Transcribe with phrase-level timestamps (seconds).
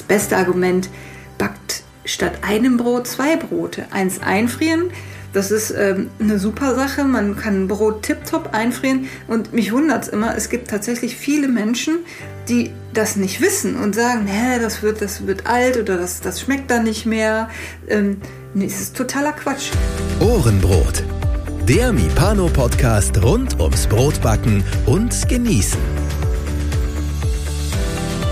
[0.00, 0.88] das beste Argument,
[1.38, 3.86] backt statt einem Brot zwei Brote.
[3.90, 4.90] Eins einfrieren,
[5.32, 7.04] das ist ähm, eine super Sache.
[7.04, 9.08] Man kann Brot tiptop einfrieren.
[9.28, 11.98] Und mich wundert es immer, es gibt tatsächlich viele Menschen,
[12.48, 16.40] die das nicht wissen und sagen, nee, das wird, das wird alt oder das, das
[16.40, 17.48] schmeckt dann nicht mehr.
[17.88, 18.16] Ähm,
[18.54, 19.70] nee, es ist totaler Quatsch.
[20.18, 21.04] Ohrenbrot.
[21.68, 25.99] Der Mipano-Podcast rund ums Brotbacken und Genießen.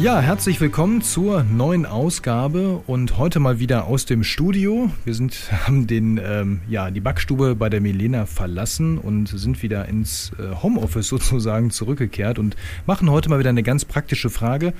[0.00, 4.90] Ja, herzlich willkommen zur neuen Ausgabe und heute mal wieder aus dem Studio.
[5.04, 9.86] Wir sind, haben den, ähm, ja, die Backstube bei der Milena verlassen und sind wieder
[9.86, 14.74] ins äh, Homeoffice sozusagen zurückgekehrt und machen heute mal wieder eine ganz praktische Frage.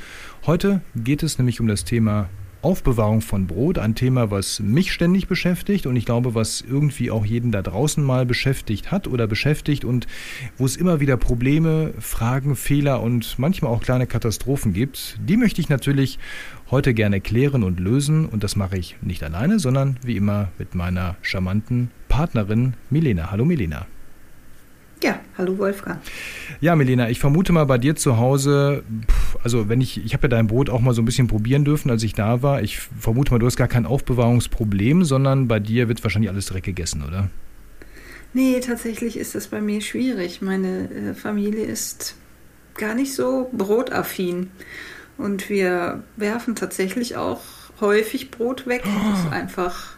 [0.47, 2.29] Heute geht es nämlich um das Thema
[2.65, 7.27] Aufbewahrung von Brot, ein Thema, was mich ständig beschäftigt und ich glaube, was irgendwie auch
[7.27, 10.07] jeden da draußen mal beschäftigt hat oder beschäftigt und
[10.57, 15.19] wo es immer wieder Probleme, Fragen, Fehler und manchmal auch kleine Katastrophen gibt.
[15.21, 16.19] Die möchte ich natürlich
[16.71, 20.75] heute gerne klären und lösen und das mache ich nicht alleine, sondern wie immer mit
[20.75, 23.31] meiner charmanten Partnerin Milena.
[23.31, 23.87] Hallo Milena.
[25.05, 26.01] Ja, hallo Wolfgang.
[26.63, 28.85] Ja, Melina, ich vermute mal bei dir zu Hause,
[29.43, 31.91] also wenn ich, ich habe ja dein Brot auch mal so ein bisschen probieren dürfen,
[31.91, 32.63] als ich da war.
[32.63, 36.65] Ich vermute mal, du hast gar kein Aufbewahrungsproblem, sondern bei dir wird wahrscheinlich alles direkt
[36.65, 37.29] gegessen, oder?
[38.33, 40.41] Nee, tatsächlich ist das bei mir schwierig.
[40.41, 42.17] Meine äh, Familie ist
[42.73, 44.53] gar nicht so brotaffin.
[45.19, 47.43] Und wir werfen tatsächlich auch
[47.79, 48.85] häufig Brot weg.
[48.87, 49.11] Oh.
[49.11, 49.94] Das ist einfach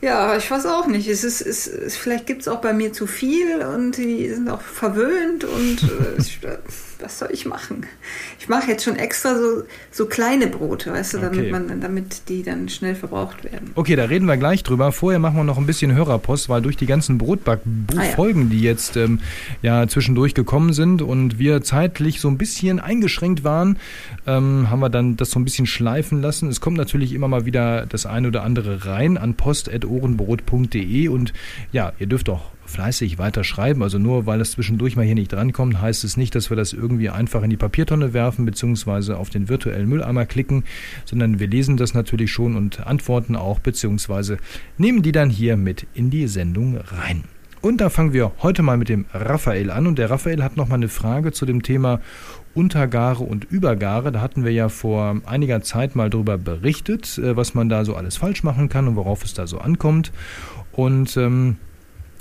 [0.00, 1.08] ja, ich weiß auch nicht.
[1.08, 4.48] Es ist, es ist, vielleicht gibt es auch bei mir zu viel und die sind
[4.48, 6.22] auch verwöhnt und äh,
[7.00, 7.86] was soll ich machen?
[8.38, 11.50] Ich mache jetzt schon extra so, so kleine Brote, weißt du, damit, okay.
[11.50, 13.70] man, damit die dann schnell verbraucht werden.
[13.74, 14.92] Okay, da reden wir gleich drüber.
[14.92, 18.50] Vorher machen wir noch ein bisschen Hörerpost, weil durch die ganzen Brotbackbuchfolgen, ah, ja.
[18.50, 19.20] die jetzt ähm,
[19.62, 23.78] ja zwischendurch gekommen sind und wir zeitlich so ein bisschen eingeschränkt waren,
[24.26, 26.48] ähm, haben wir dann das so ein bisschen schleifen lassen.
[26.48, 31.32] Es kommt natürlich immer mal wieder das eine oder andere rein an post.ohrenbrot.de und
[31.72, 33.82] ja, ihr dürft auch fleißig weiter schreiben.
[33.82, 36.72] Also nur weil es zwischendurch mal hier nicht drankommt, heißt es nicht, dass wir das
[36.72, 39.14] irgendwie einfach in die Papiertonne werfen bzw.
[39.14, 40.64] auf den virtuellen Mülleimer klicken,
[41.04, 44.36] sondern wir lesen das natürlich schon und antworten auch bzw.
[44.76, 47.24] nehmen die dann hier mit in die Sendung rein.
[47.60, 49.86] Und da fangen wir heute mal mit dem Raphael an.
[49.86, 52.00] Und der Raphael hat noch mal eine Frage zu dem Thema
[52.54, 54.12] Untergare und Übergare.
[54.12, 57.94] Da hatten wir ja vor einiger Zeit mal darüber berichtet, äh, was man da so
[57.94, 60.12] alles falsch machen kann und worauf es da so ankommt.
[60.72, 61.56] Und ähm,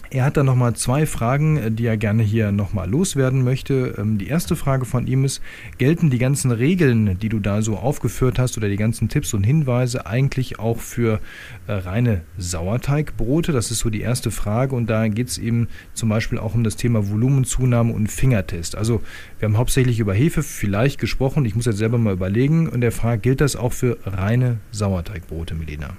[0.10, 3.96] er hat dann nochmal zwei Fragen, äh, die er gerne hier nochmal loswerden möchte.
[3.98, 5.42] Ähm, die erste Frage von ihm ist,
[5.78, 9.44] gelten die ganzen Regeln, die du da so aufgeführt hast oder die ganzen Tipps und
[9.44, 11.20] Hinweise eigentlich auch für
[11.68, 13.52] äh, reine Sauerteigbrote?
[13.52, 16.64] Das ist so die erste Frage und da geht es eben zum Beispiel auch um
[16.64, 18.76] das Thema Volumenzunahme und Fingertest.
[18.76, 19.02] Also
[19.40, 22.92] wir haben hauptsächlich über Hefe vielleicht gesprochen, ich muss jetzt selber mal überlegen und der
[22.92, 25.90] Frage, gilt das auch für reine Sauerteigbrote, Milena?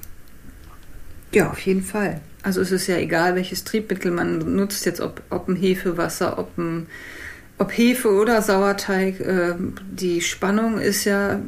[1.33, 2.21] Ja, auf jeden Fall.
[2.43, 6.57] Also es ist ja egal, welches Triebmittel man nutzt, jetzt ob, ob ein Hefewasser, ob,
[6.57, 6.87] ein,
[7.59, 9.21] ob Hefe oder Sauerteig.
[9.21, 9.55] Äh,
[9.91, 11.41] die Spannung ist ja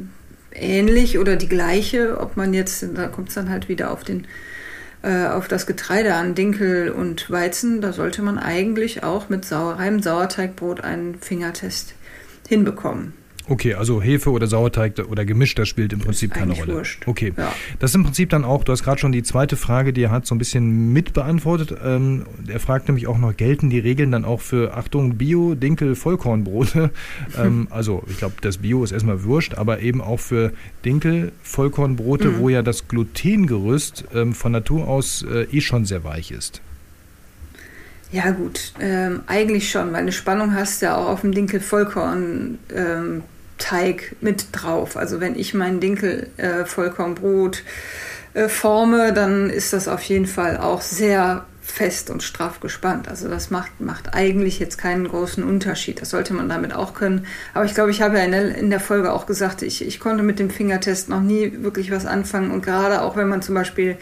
[0.53, 4.27] ähnlich oder die gleiche, ob man jetzt, da kommt es dann halt wieder auf den
[5.03, 9.79] äh, auf das Getreide an, Dinkel und Weizen, da sollte man eigentlich auch mit Sauer,
[9.79, 11.95] reinem Sauerteigbrot einen Fingertest
[12.47, 13.13] hinbekommen.
[13.47, 16.75] Okay, also Hefe oder Sauerteig oder gemischt, das spielt im Prinzip keine Rolle.
[16.75, 17.07] Wurscht.
[17.07, 17.51] Okay, ja.
[17.79, 20.11] das ist im Prinzip dann auch, du hast gerade schon die zweite Frage, die er
[20.11, 21.75] hat, so ein bisschen mitbeantwortet.
[21.83, 25.95] Ähm, er fragt nämlich auch noch, gelten die Regeln dann auch für, Achtung, Bio, Dinkel,
[25.95, 26.91] Vollkornbrote?
[27.37, 30.53] ähm, also ich glaube, das Bio ist erstmal wurscht, aber eben auch für
[30.85, 32.39] Dinkel, Vollkornbrote, mhm.
[32.39, 36.61] wo ja das Glutengerüst ähm, von Natur aus äh, eh schon sehr weich ist.
[38.11, 41.61] Ja gut, ähm, eigentlich schon, weil eine Spannung hast du ja auch auf dem Dinkel
[41.61, 43.23] Vollkorn ähm,
[43.57, 44.97] Teig mit drauf.
[44.97, 47.63] Also wenn ich meinen Dinkel äh, Vollkornbrot
[48.33, 53.07] äh, forme, dann ist das auf jeden Fall auch sehr fest und straff gespannt.
[53.07, 56.01] Also das macht, macht eigentlich jetzt keinen großen Unterschied.
[56.01, 57.27] Das sollte man damit auch können.
[57.53, 60.01] Aber ich glaube, ich habe ja in der, in der Folge auch gesagt, ich, ich
[60.01, 62.51] konnte mit dem Fingertest noch nie wirklich was anfangen.
[62.51, 63.95] Und gerade auch wenn man zum Beispiel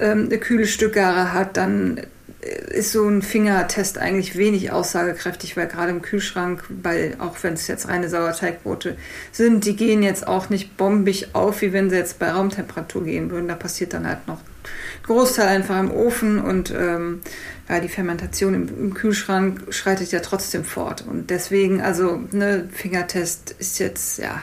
[0.00, 2.00] ähm, eine kühle Stückgare hat, dann
[2.40, 7.66] ist so ein Fingertest eigentlich wenig aussagekräftig, weil gerade im Kühlschrank, weil auch wenn es
[7.66, 8.96] jetzt reine Sauerteigbrote
[9.32, 13.30] sind, die gehen jetzt auch nicht bombig auf, wie wenn sie jetzt bei Raumtemperatur gehen
[13.30, 13.48] würden.
[13.48, 17.22] Da passiert dann halt noch ein Großteil einfach im Ofen und ähm,
[17.68, 21.04] ja, die Fermentation im, im, Kühlschrank schreitet ja trotzdem fort.
[21.08, 24.42] Und deswegen, also ne, Fingertest ist jetzt, ja,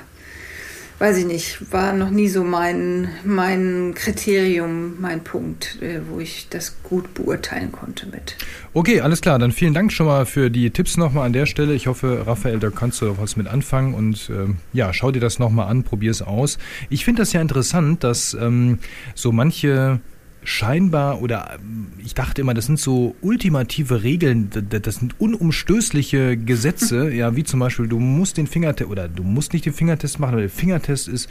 [0.99, 6.47] weiß ich nicht, war noch nie so mein, mein Kriterium, mein Punkt, äh, wo ich
[6.49, 8.35] das gut beurteilen konnte mit.
[8.73, 9.37] Okay, alles klar.
[9.39, 11.73] Dann vielen Dank schon mal für die Tipps nochmal an der Stelle.
[11.73, 15.39] Ich hoffe, Raphael, da kannst du was mit anfangen und ähm, ja, schau dir das
[15.39, 16.57] nochmal an, probier es aus.
[16.89, 18.79] Ich finde das ja interessant, dass ähm,
[19.15, 19.99] so manche
[20.45, 21.57] scheinbar oder
[22.03, 27.59] ich dachte immer, das sind so ultimative Regeln, das sind unumstößliche Gesetze, ja, wie zum
[27.59, 31.07] Beispiel, du musst den Fingertest oder du musst nicht den Fingertest machen, weil der Fingertest
[31.07, 31.29] ist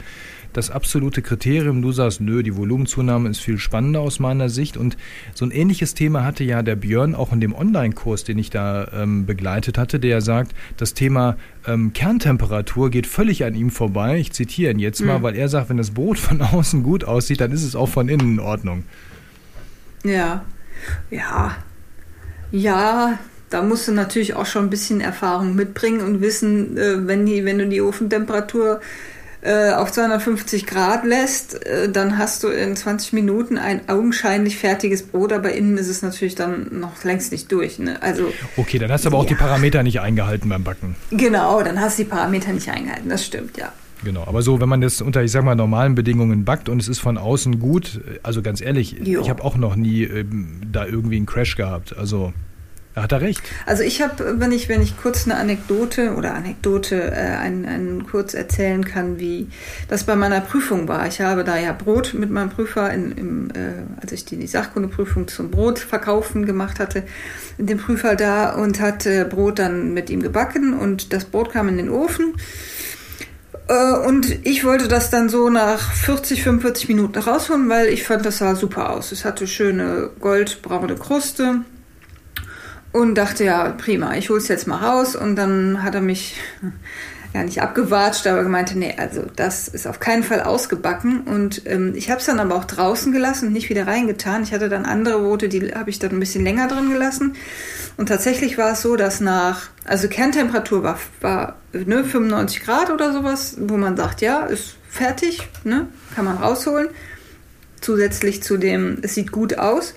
[0.55, 1.81] das absolute Kriterium.
[1.81, 4.77] Du sagst, nö, die Volumenzunahme ist viel spannender aus meiner Sicht.
[4.77, 4.95] Und
[5.33, 8.87] so ein ähnliches Thema hatte ja der Björn auch in dem Online-Kurs, den ich da
[8.93, 11.35] ähm, begleitet hatte, der sagt, das Thema
[11.67, 14.17] ähm, Kerntemperatur geht völlig an ihm vorbei.
[14.17, 15.07] Ich zitiere ihn jetzt mhm.
[15.07, 17.89] mal, weil er sagt, wenn das Brot von außen gut aussieht, dann ist es auch
[17.89, 18.83] von innen in Ordnung.
[20.05, 20.45] Ja,
[21.09, 21.55] ja,
[22.51, 23.17] ja,
[23.49, 27.43] da musst du natürlich auch schon ein bisschen Erfahrung mitbringen und wissen, äh, wenn, die,
[27.43, 28.81] wenn du die Ofentemperatur
[29.41, 35.03] äh, auf 250 Grad lässt, äh, dann hast du in 20 Minuten ein augenscheinlich fertiges
[35.03, 37.79] Brot, aber innen ist es natürlich dann noch längst nicht durch.
[37.79, 38.01] Ne?
[38.01, 39.29] Also, okay, dann hast du aber auch ja.
[39.29, 40.95] die Parameter nicht eingehalten beim Backen.
[41.11, 43.71] Genau, dann hast du die Parameter nicht eingehalten, das stimmt, ja.
[44.03, 46.87] Genau, aber so, wenn man das unter, ich sag mal, normalen Bedingungen backt und es
[46.87, 49.21] ist von außen gut, also ganz ehrlich, jo.
[49.21, 51.95] ich habe auch noch nie ähm, da irgendwie einen Crash gehabt.
[51.97, 52.33] Also
[52.95, 53.41] da hat er recht.
[53.65, 58.05] Also ich habe, wenn ich, wenn ich kurz eine Anekdote oder Anekdote äh, einen, einen
[58.07, 59.47] kurz erzählen kann, wie
[59.89, 61.05] das bei meiner Prüfung war.
[61.05, 64.47] Ich habe da ja Brot mit meinem Prüfer, in, im, äh, als ich die, die
[64.47, 67.03] Sachkundeprüfung zum Brotverkaufen gemacht hatte,
[67.57, 71.75] dem Prüfer da und hatte Brot dann mit ihm gebacken und das Brot kam in
[71.75, 72.35] den Ofen.
[73.67, 78.25] Äh, und ich wollte das dann so nach 40, 45 Minuten rausholen, weil ich fand,
[78.25, 79.11] das sah super aus.
[79.11, 81.61] Es hatte schöne goldbraune Kruste
[82.91, 85.15] und dachte, ja, prima, ich hole es jetzt mal raus.
[85.15, 86.35] Und dann hat er mich
[87.35, 91.21] ja nicht abgewatscht, aber gemeint, nee, also das ist auf keinen Fall ausgebacken.
[91.21, 94.43] Und ähm, ich habe es dann aber auch draußen gelassen und nicht wieder reingetan.
[94.43, 97.35] Ich hatte dann andere Brote, die habe ich dann ein bisschen länger drin gelassen.
[97.97, 103.13] Und tatsächlich war es so, dass nach, also Kerntemperatur war, war ne, 95 Grad oder
[103.13, 106.89] sowas, wo man sagt, ja, ist fertig, ne, kann man rausholen.
[107.81, 109.93] Zusätzlich zu dem, es sieht gut aus.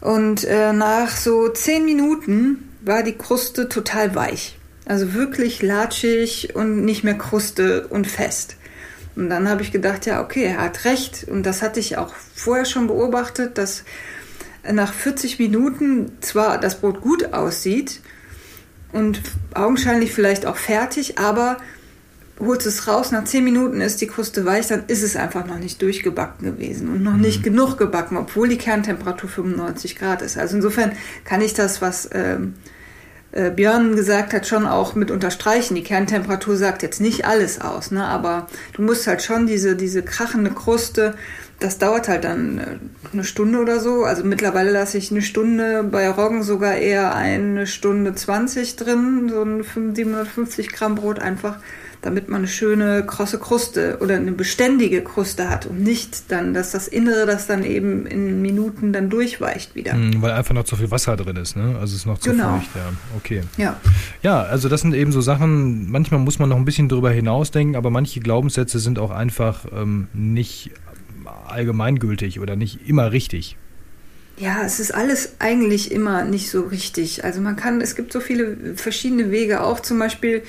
[0.00, 4.58] Und äh, nach so 10 Minuten war die Kruste total weich.
[4.84, 8.56] Also wirklich latschig und nicht mehr Kruste und fest.
[9.14, 11.26] Und dann habe ich gedacht, ja, okay, er hat recht.
[11.28, 13.84] Und das hatte ich auch vorher schon beobachtet, dass
[14.70, 18.00] nach 40 Minuten zwar das Brot gut aussieht
[18.92, 19.20] und
[19.54, 21.56] augenscheinlich vielleicht auch fertig, aber
[22.38, 25.58] holst es raus, nach 10 Minuten ist die Kruste weich, dann ist es einfach noch
[25.58, 27.20] nicht durchgebacken gewesen und noch mhm.
[27.20, 30.38] nicht genug gebacken, obwohl die Kerntemperatur 95 Grad ist.
[30.38, 30.92] Also insofern
[31.24, 32.54] kann ich das, was ähm,
[33.32, 35.74] äh, Björn gesagt hat, schon auch mit unterstreichen.
[35.74, 38.04] Die Kerntemperatur sagt jetzt nicht alles aus, ne?
[38.04, 41.14] aber du musst halt schon diese, diese krachende Kruste
[41.62, 44.04] das dauert halt dann äh, eine Stunde oder so.
[44.04, 49.42] Also mittlerweile lasse ich eine Stunde bei Roggen sogar eher eine Stunde 20 drin, so
[49.42, 49.64] ein
[49.94, 51.58] 750 Gramm Brot einfach,
[52.02, 56.72] damit man eine schöne krosse Kruste oder eine beständige Kruste hat und nicht dann, dass
[56.72, 59.94] das Innere das dann eben in Minuten dann durchweicht wieder.
[59.94, 61.76] Mhm, weil einfach noch zu viel Wasser drin ist, ne?
[61.80, 62.58] Also es ist noch zu genau.
[62.58, 62.92] feucht, ja.
[63.16, 63.42] Okay.
[63.56, 63.80] Ja.
[64.22, 67.76] Ja, also das sind eben so Sachen, manchmal muss man noch ein bisschen drüber hinausdenken,
[67.76, 70.72] aber manche Glaubenssätze sind auch einfach ähm, nicht
[71.46, 73.56] allgemeingültig oder nicht immer richtig.
[74.38, 77.24] Ja, es ist alles eigentlich immer nicht so richtig.
[77.24, 79.62] Also man kann, es gibt so viele verschiedene Wege.
[79.62, 80.42] Auch zum Beispiel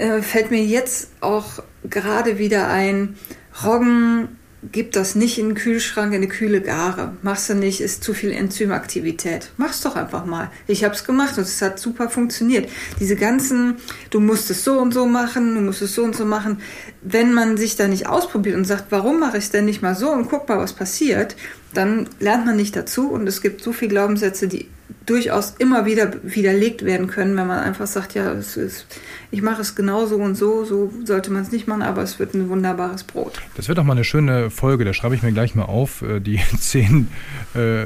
[0.00, 3.16] äh, fällt mir jetzt auch gerade wieder ein,
[3.64, 4.28] Roggen
[4.72, 7.14] gib das nicht in den Kühlschrank, in eine kühle Gare.
[7.22, 9.50] Machst du nicht, ist zu viel Enzymaktivität.
[9.56, 10.50] Mach's doch einfach mal.
[10.66, 12.68] Ich habe es gemacht und es hat super funktioniert.
[12.98, 13.76] Diese ganzen,
[14.10, 16.60] du musst es so und so machen, du musst es so und so machen.
[17.00, 19.94] Wenn man sich da nicht ausprobiert und sagt, warum mache ich es denn nicht mal
[19.94, 21.36] so und guck mal, was passiert,
[21.74, 24.68] dann lernt man nicht dazu und es gibt so viele Glaubenssätze, die
[25.06, 28.86] durchaus immer wieder widerlegt werden können, wenn man einfach sagt, ja, es ist,
[29.30, 32.18] ich mache es genau so und so, so sollte man es nicht machen, aber es
[32.18, 33.40] wird ein wunderbares Brot.
[33.56, 36.20] Das wird auch mal eine schöne Folge, da schreibe ich mir gleich mal auf, äh,
[36.20, 37.08] die zehn,
[37.54, 37.84] äh,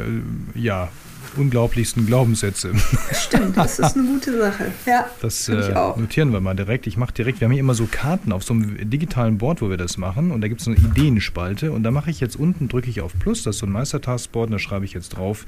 [0.55, 0.89] ja,
[1.37, 2.73] unglaublichsten Glaubenssätze.
[3.13, 4.73] Stimmt, das ist eine gute Sache.
[4.87, 6.87] Ja, das äh, notieren wir mal direkt.
[6.87, 9.71] Ich mache direkt, wir haben hier immer so Karten auf so einem digitalen Board, wo
[9.71, 12.69] wir das machen und da gibt es eine Ideenspalte und da mache ich jetzt unten,
[12.69, 15.47] drücke ich auf Plus, das ist so ein Meistertaskboard und da schreibe ich jetzt drauf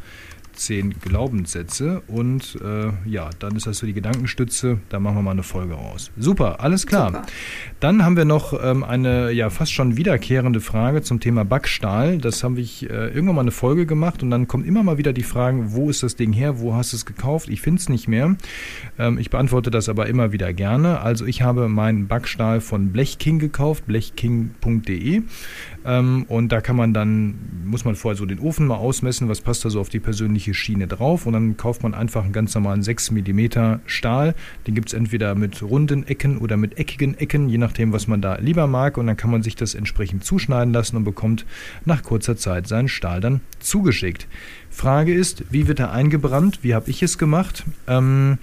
[0.56, 2.02] zehn Glaubenssätze.
[2.08, 4.78] Und äh, ja, dann ist das so die Gedankenstütze.
[4.88, 6.10] Da machen wir mal eine Folge raus.
[6.16, 7.08] Super, alles klar.
[7.08, 7.26] Super.
[7.80, 12.18] Dann haben wir noch ähm, eine ja fast schon wiederkehrende Frage zum Thema Backstahl.
[12.18, 15.12] Das habe ich äh, irgendwann mal eine Folge gemacht und dann kommen immer mal wieder
[15.12, 17.48] die Fragen, wo ist das Ding her, wo hast du es gekauft?
[17.48, 18.36] Ich finde es nicht mehr.
[18.98, 21.00] Ähm, ich beantworte das aber immer wieder gerne.
[21.00, 25.22] Also ich habe meinen Backstahl von Blechking gekauft, blechking.de.
[25.86, 29.40] Ähm, und da kann man dann, muss man vorher so den Ofen mal ausmessen, was
[29.40, 31.26] passt da so auf die persönliche Schiene drauf.
[31.26, 33.46] Und dann kauft man einfach einen ganz normalen 6 mm
[33.86, 34.34] Stahl.
[34.66, 38.20] Den gibt es entweder mit runden Ecken oder mit eckigen Ecken, je nachdem, was man
[38.20, 38.98] da lieber mag.
[38.98, 41.46] Und dann kann man sich das entsprechend zuschneiden lassen und bekommt
[41.84, 44.26] nach kurzer Zeit seinen Stahl dann zugeschickt.
[44.70, 46.58] Frage ist, wie wird er eingebrannt?
[46.62, 47.64] Wie habe ich es gemacht?
[47.86, 48.38] Ähm,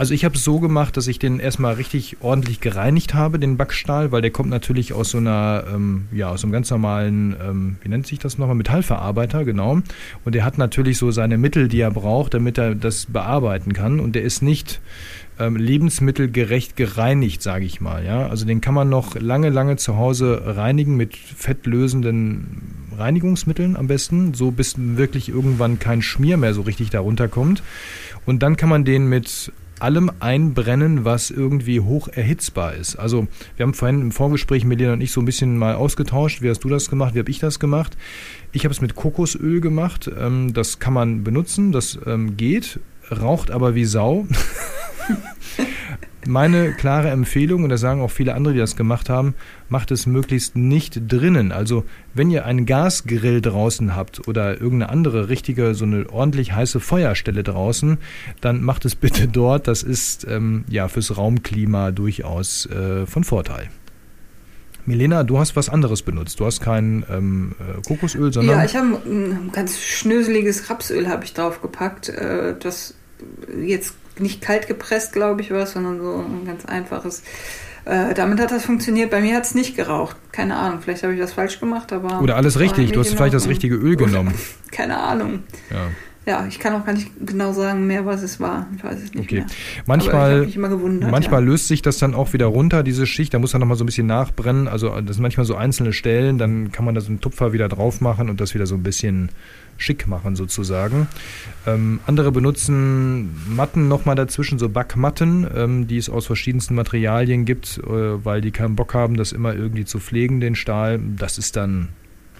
[0.00, 3.58] also ich habe es so gemacht, dass ich den erstmal richtig ordentlich gereinigt habe, den
[3.58, 7.76] Backstahl, weil der kommt natürlich aus so einer, ähm, ja, aus einem ganz normalen, ähm,
[7.82, 9.82] wie nennt sich das nochmal, Metallverarbeiter, genau.
[10.24, 14.00] Und der hat natürlich so seine Mittel, die er braucht, damit er das bearbeiten kann.
[14.00, 14.80] Und der ist nicht
[15.38, 18.02] ähm, lebensmittelgerecht gereinigt, sage ich mal.
[18.02, 18.26] Ja?
[18.26, 24.32] Also den kann man noch lange, lange zu Hause reinigen mit fettlösenden Reinigungsmitteln am besten,
[24.32, 27.62] so bis wirklich irgendwann kein Schmier mehr so richtig darunter kommt.
[28.24, 32.96] Und dann kann man den mit allem einbrennen, was irgendwie hoch erhitzbar ist.
[32.96, 36.42] Also wir haben vorhin im Vorgespräch Melina und ich so ein bisschen mal ausgetauscht.
[36.42, 37.14] Wie hast du das gemacht?
[37.14, 37.96] Wie habe ich das gemacht?
[38.52, 40.10] Ich habe es mit Kokosöl gemacht.
[40.18, 44.26] Ähm, das kann man benutzen, das ähm, geht, raucht aber wie Sau.
[46.26, 49.34] Meine klare Empfehlung, und das sagen auch viele andere, die das gemacht haben,
[49.70, 51.50] macht es möglichst nicht drinnen.
[51.50, 56.78] Also wenn ihr einen Gasgrill draußen habt oder irgendeine andere richtige, so eine ordentlich heiße
[56.78, 57.98] Feuerstelle draußen,
[58.42, 59.66] dann macht es bitte dort.
[59.66, 63.70] Das ist ähm, ja fürs Raumklima durchaus äh, von Vorteil.
[64.86, 66.40] Milena, du hast was anderes benutzt.
[66.40, 68.58] Du hast kein ähm, äh, Kokosöl, sondern.
[68.58, 72.08] Ja, ich habe ein ganz schnöseliges Rapsöl habe ich draufgepackt.
[72.10, 72.94] Äh, das
[73.62, 77.22] jetzt nicht kalt gepresst, glaube ich, war sondern so ein ganz einfaches.
[77.84, 79.10] Äh, damit hat das funktioniert.
[79.10, 80.16] Bei mir hat es nicht geraucht.
[80.32, 82.20] Keine Ahnung, vielleicht habe ich das falsch gemacht, aber.
[82.20, 82.92] Oder alles richtig.
[82.92, 84.34] Du hast vielleicht das richtige Öl genommen.
[84.70, 85.44] Keine Ahnung.
[85.70, 85.88] Ja.
[86.26, 88.66] Ja, ich kann auch gar nicht genau sagen mehr, was es war.
[88.76, 89.36] Ich weiß es nicht okay.
[89.36, 89.46] mehr.
[89.86, 91.46] Manchmal, manchmal ja.
[91.46, 93.32] löst sich das dann auch wieder runter, diese Schicht.
[93.32, 94.68] Da muss dann nochmal so ein bisschen nachbrennen.
[94.68, 96.36] Also das sind manchmal so einzelne Stellen.
[96.36, 98.82] Dann kann man da so einen Tupfer wieder drauf machen und das wieder so ein
[98.82, 99.30] bisschen
[99.80, 101.08] schick machen sozusagen.
[101.66, 107.78] Ähm, andere benutzen Matten nochmal dazwischen, so Backmatten, ähm, die es aus verschiedensten Materialien gibt,
[107.78, 111.00] äh, weil die keinen Bock haben, das immer irgendwie zu pflegen, den Stahl.
[111.16, 111.88] Das ist dann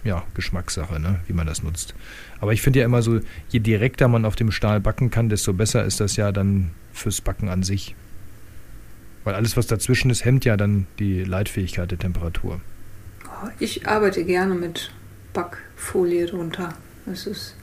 [0.05, 1.95] ja, Geschmackssache, ne, wie man das nutzt.
[2.41, 5.53] Aber ich finde ja immer so, je direkter man auf dem Stahl backen kann, desto
[5.53, 7.95] besser ist das ja dann fürs Backen an sich.
[9.25, 12.61] Weil alles, was dazwischen ist, hemmt ja dann die Leitfähigkeit der Temperatur.
[13.59, 14.91] Ich arbeite gerne mit
[15.33, 16.75] Backfolie drunter.
[17.13, 17.55] Es ist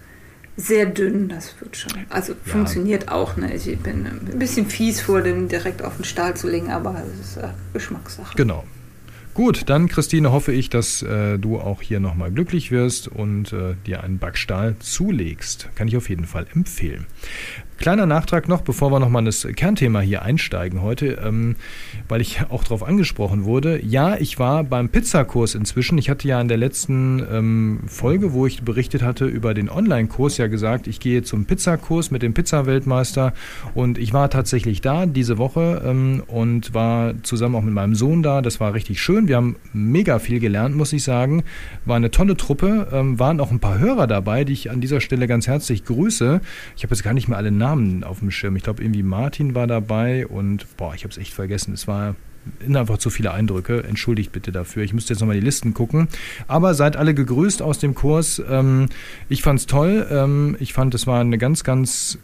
[0.56, 1.94] sehr dünn, das wird schon.
[2.10, 2.40] Also ja.
[2.52, 3.38] funktioniert auch.
[3.38, 3.54] Ne?
[3.54, 7.30] Ich bin ein bisschen fies vor dem direkt auf den Stahl zu legen, aber es
[7.30, 8.36] ist äh, Geschmackssache.
[8.36, 8.64] Genau.
[9.36, 13.76] Gut, dann Christine hoffe ich, dass äh, du auch hier nochmal glücklich wirst und äh,
[13.86, 15.70] dir einen Backstahl zulegst.
[15.76, 17.06] Kann ich auf jeden Fall empfehlen.
[17.78, 21.56] Kleiner Nachtrag noch, bevor wir nochmal in das Kernthema hier einsteigen heute, ähm,
[22.10, 23.80] weil ich auch darauf angesprochen wurde.
[23.86, 26.00] Ja, ich war beim Pizzakurs inzwischen.
[26.00, 30.38] Ich hatte ja in der letzten ähm, Folge, wo ich berichtet hatte über den Online-Kurs,
[30.38, 33.34] ja gesagt, ich gehe zum Pizzakurs mit dem Pizza-Weltmeister
[33.76, 38.24] und ich war tatsächlich da diese Woche ähm, und war zusammen auch mit meinem Sohn
[38.24, 38.42] da.
[38.42, 39.28] Das war richtig schön.
[39.28, 41.44] Wir haben mega viel gelernt, muss ich sagen.
[41.86, 45.00] War eine tolle Truppe, ähm, waren auch ein paar Hörer dabei, die ich an dieser
[45.00, 46.42] Stelle ganz herzlich grüße.
[46.76, 48.56] Ich habe jetzt gar nicht mehr alle Namen Namen auf dem Schirm.
[48.56, 51.74] Ich glaube, irgendwie Martin war dabei und boah, ich habe es echt vergessen.
[51.74, 52.16] Es war
[52.74, 53.84] einfach zu viele Eindrücke.
[53.84, 54.84] Entschuldigt bitte dafür.
[54.84, 56.08] Ich müsste jetzt nochmal die Listen gucken.
[56.48, 58.42] Aber seid alle gegrüßt aus dem Kurs.
[58.50, 58.88] Ähm,
[59.28, 60.08] ich fand es toll.
[60.10, 62.18] Ähm, ich fand, es war eine ganz, ganz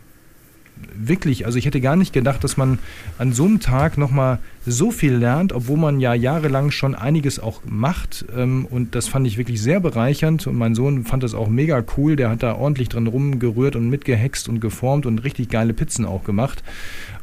[0.95, 2.79] wirklich, also ich hätte gar nicht gedacht, dass man
[3.17, 7.61] an so einem Tag nochmal so viel lernt, obwohl man ja jahrelang schon einiges auch
[7.65, 8.25] macht.
[8.35, 10.47] Ähm, und das fand ich wirklich sehr bereichernd.
[10.47, 12.15] Und mein Sohn fand das auch mega cool.
[12.15, 16.23] Der hat da ordentlich drin rumgerührt und mitgehext und geformt und richtig geile Pizzen auch
[16.23, 16.63] gemacht.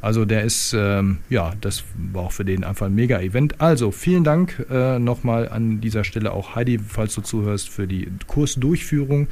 [0.03, 3.61] Also der ist, ähm, ja, das war auch für den einfach ein mega Event.
[3.61, 8.09] Also vielen Dank äh, nochmal an dieser Stelle auch Heidi, falls du zuhörst, für die
[8.27, 9.29] Kursdurchführung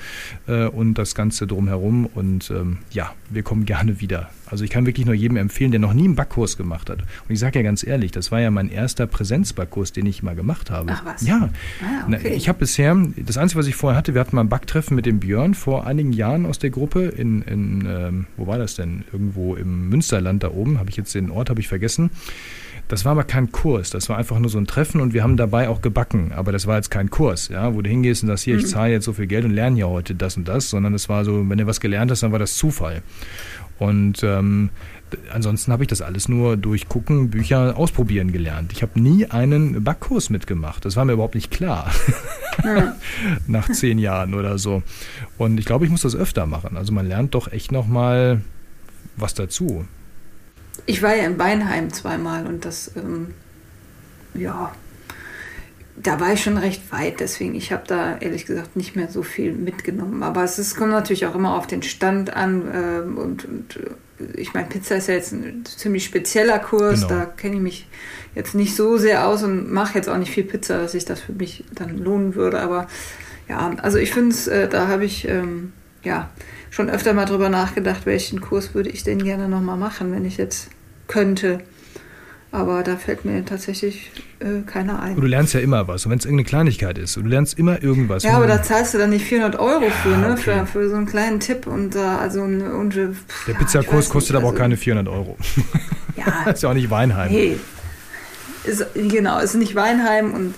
[0.47, 2.07] äh, und das Ganze drumherum.
[2.07, 4.18] Und ähm, ja, wir kommen gerne wieder.
[4.47, 7.01] Also ich kann wirklich nur jedem empfehlen, der noch nie einen Backkurs gemacht hat.
[7.01, 10.35] Und ich sage ja ganz ehrlich, das war ja mein erster Präsenzbackkurs, den ich mal
[10.35, 10.93] gemacht habe.
[10.93, 11.27] Ach was?
[11.27, 11.51] Ja.
[11.83, 12.35] Ah, okay.
[12.35, 15.07] Ich habe bisher, das Einzige, was ich vorher hatte, wir hatten mal ein Backtreffen mit
[15.07, 19.05] dem Björn vor einigen Jahren aus der Gruppe in, in ähm, wo war das denn?
[19.13, 22.11] Irgendwo im Münsterland da oben, habe ich jetzt den Ort, habe ich vergessen.
[22.89, 25.37] Das war aber kein Kurs, das war einfach nur so ein Treffen und wir haben
[25.37, 26.33] dabei auch gebacken.
[26.35, 28.69] Aber das war jetzt kein Kurs, ja, wo du hingehst und sagst, hier, ich mhm.
[28.69, 31.27] zahle jetzt so viel Geld und lerne ja heute das und das, sondern es war
[31.27, 33.03] so, wenn du was gelernt hast, dann war das Zufall.
[33.79, 34.71] Und ähm,
[35.33, 38.73] ansonsten habe ich das alles nur durch Gucken, Bücher ausprobieren gelernt.
[38.73, 40.85] Ich habe nie einen Backkurs mitgemacht.
[40.85, 41.91] Das war mir überhaupt nicht klar.
[42.65, 42.97] Ja.
[43.47, 44.83] Nach zehn Jahren oder so.
[45.37, 46.77] Und ich glaube, ich muss das öfter machen.
[46.77, 48.43] Also man lernt doch echt nochmal
[49.17, 49.87] was dazu.
[50.87, 53.29] Ich war ja in Weinheim zweimal und das, ähm,
[54.35, 54.73] ja,
[56.03, 59.23] da war ich schon recht weit, deswegen ich habe da ehrlich gesagt nicht mehr so
[59.23, 60.23] viel mitgenommen.
[60.23, 64.41] Aber es ist, kommt natürlich auch immer auf den Stand an äh, und, und äh,
[64.41, 67.21] ich meine, Pizza ist ja jetzt ein ziemlich spezieller Kurs, genau.
[67.21, 67.89] da kenne ich mich
[68.35, 71.21] jetzt nicht so sehr aus und mache jetzt auch nicht viel Pizza, dass sich das
[71.21, 72.61] für mich dann lohnen würde.
[72.61, 72.87] Aber
[73.49, 76.31] ja, also ich finde es, äh, da habe ich ähm, ja
[76.71, 80.37] schon öfter mal drüber nachgedacht, welchen Kurs würde ich denn gerne nochmal machen, wenn ich
[80.37, 80.69] jetzt
[81.07, 81.61] könnte.
[82.51, 85.17] Aber da fällt mir tatsächlich äh, keiner ein.
[85.17, 86.07] Und du lernst ja immer was.
[86.07, 88.23] Und wenn es irgendeine Kleinigkeit ist, du lernst immer irgendwas.
[88.23, 90.33] Ja, aber da zahlst du dann nicht 400 Euro ja, für, ne?
[90.33, 90.43] Okay.
[90.43, 91.67] Für, für so einen kleinen Tipp.
[91.67, 95.37] Und da, uh, also eine, und, Der Pizzakurs kostet aber auch also, keine 400 Euro.
[96.17, 96.51] Ja.
[96.51, 97.31] ist ja auch nicht Weinheim.
[97.31, 97.57] Nee.
[98.65, 100.33] Ist, genau, ist nicht Weinheim.
[100.33, 100.55] Und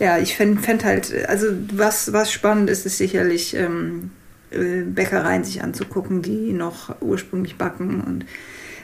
[0.00, 4.10] ja, ich fände fänd halt, also was, was spannend ist, ist sicherlich ähm,
[4.50, 8.00] äh, Bäckereien sich anzugucken, die noch ursprünglich backen.
[8.00, 8.26] Und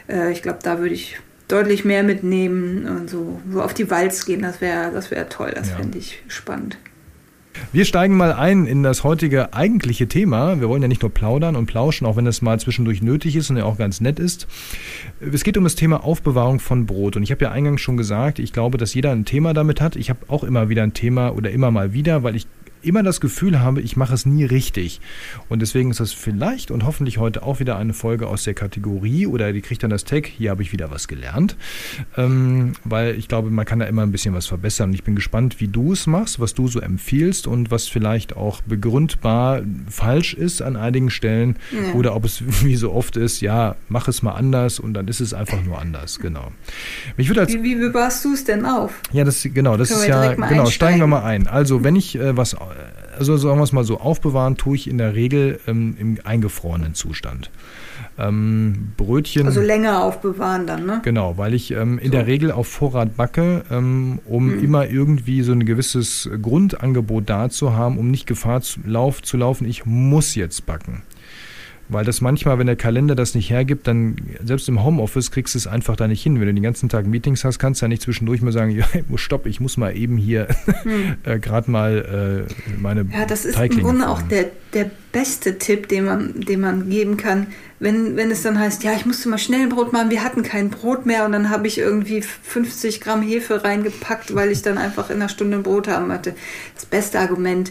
[0.09, 1.19] äh, ich glaube, da würde ich
[1.49, 5.53] deutlich mehr mitnehmen und so, so auf die Walz gehen, das wäre das wär toll,
[5.55, 5.77] das ja.
[5.77, 6.79] fände ich spannend.
[7.73, 10.61] Wir steigen mal ein in das heutige eigentliche Thema.
[10.61, 13.51] Wir wollen ja nicht nur plaudern und plauschen, auch wenn das mal zwischendurch nötig ist
[13.51, 14.47] und ja auch ganz nett ist.
[15.21, 17.17] Es geht um das Thema Aufbewahrung von Brot.
[17.17, 19.97] Und ich habe ja eingangs schon gesagt, ich glaube, dass jeder ein Thema damit hat.
[19.97, 22.47] Ich habe auch immer wieder ein Thema oder immer mal wieder, weil ich
[22.87, 25.01] immer das Gefühl habe, ich mache es nie richtig.
[25.49, 29.27] Und deswegen ist das vielleicht und hoffentlich heute auch wieder eine Folge aus der Kategorie
[29.27, 31.57] oder die kriegt dann das Tag, hier habe ich wieder was gelernt.
[32.17, 34.91] Ähm, weil ich glaube, man kann da immer ein bisschen was verbessern.
[34.91, 38.37] Und ich bin gespannt, wie du es machst, was du so empfiehlst und was vielleicht
[38.37, 41.95] auch begründbar falsch ist an einigen Stellen ja.
[41.95, 45.21] oder ob es wie so oft ist, ja, mach es mal anders und dann ist
[45.21, 46.53] es einfach nur anders, genau.
[47.17, 49.01] Mich würde als, wie, wie bewahrst du es denn auf?
[49.13, 51.47] Ja, das genau, das ist ja genau, steigen wir mal ein.
[51.47, 52.57] Also, wenn ich äh, was
[53.19, 56.95] also sagen wir es mal so, aufbewahren tue ich in der Regel ähm, im eingefrorenen
[56.95, 57.51] Zustand.
[58.19, 59.47] Ähm, Brötchen.
[59.47, 61.01] Also länger aufbewahren dann, ne?
[61.03, 62.13] Genau, weil ich ähm, in so.
[62.13, 64.65] der Regel auf Vorrat backe, ähm, um mhm.
[64.65, 69.37] immer irgendwie so ein gewisses Grundangebot da zu haben, um nicht Gefahr zu, lauf, zu
[69.37, 71.03] laufen, ich muss jetzt backen.
[71.95, 75.59] Weil das manchmal, wenn der Kalender das nicht hergibt, dann selbst im Homeoffice kriegst du
[75.59, 76.41] es einfach da nicht hin.
[76.41, 78.85] Wenn du den ganzen Tag Meetings hast, kannst du ja nicht zwischendurch mal sagen, ja,
[79.15, 80.49] stopp, ich muss mal eben hier
[80.83, 81.17] hm.
[81.23, 84.13] äh, gerade mal äh, meine Ja, das ist Teiglinge im Grunde fahren.
[84.13, 87.47] auch der, der beste Tipp, den man, den man geben kann.
[87.79, 90.43] Wenn, wenn es dann heißt, ja, ich musste mal schnell ein Brot machen, wir hatten
[90.43, 94.79] kein Brot mehr und dann habe ich irgendwie 50 Gramm Hefe reingepackt, weil ich dann
[94.79, 96.35] einfach in einer Stunde ein Brot haben hatte.
[96.75, 97.71] Das beste Argument,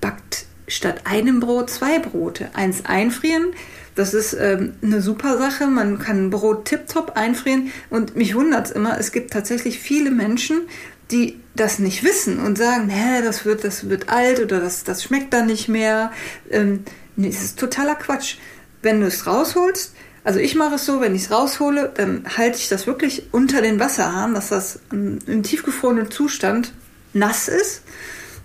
[0.00, 2.50] backt statt einem Brot zwei Brote.
[2.54, 3.54] Eins einfrieren,
[3.94, 5.66] das ist ähm, eine super Sache.
[5.66, 7.72] Man kann ein Brot tiptop einfrieren.
[7.90, 10.62] Und mich wundert es immer, es gibt tatsächlich viele Menschen,
[11.10, 15.04] die das nicht wissen und sagen, nee, das wird, das wird alt oder das, das
[15.04, 16.10] schmeckt dann nicht mehr.
[16.50, 16.84] Ähm,
[17.16, 18.36] nee, das ist totaler Quatsch.
[18.82, 22.58] Wenn du es rausholst, also ich mache es so, wenn ich es raushole, dann halte
[22.58, 26.72] ich das wirklich unter den Wasserhahn, dass das im tiefgefrorenen Zustand
[27.12, 27.82] nass ist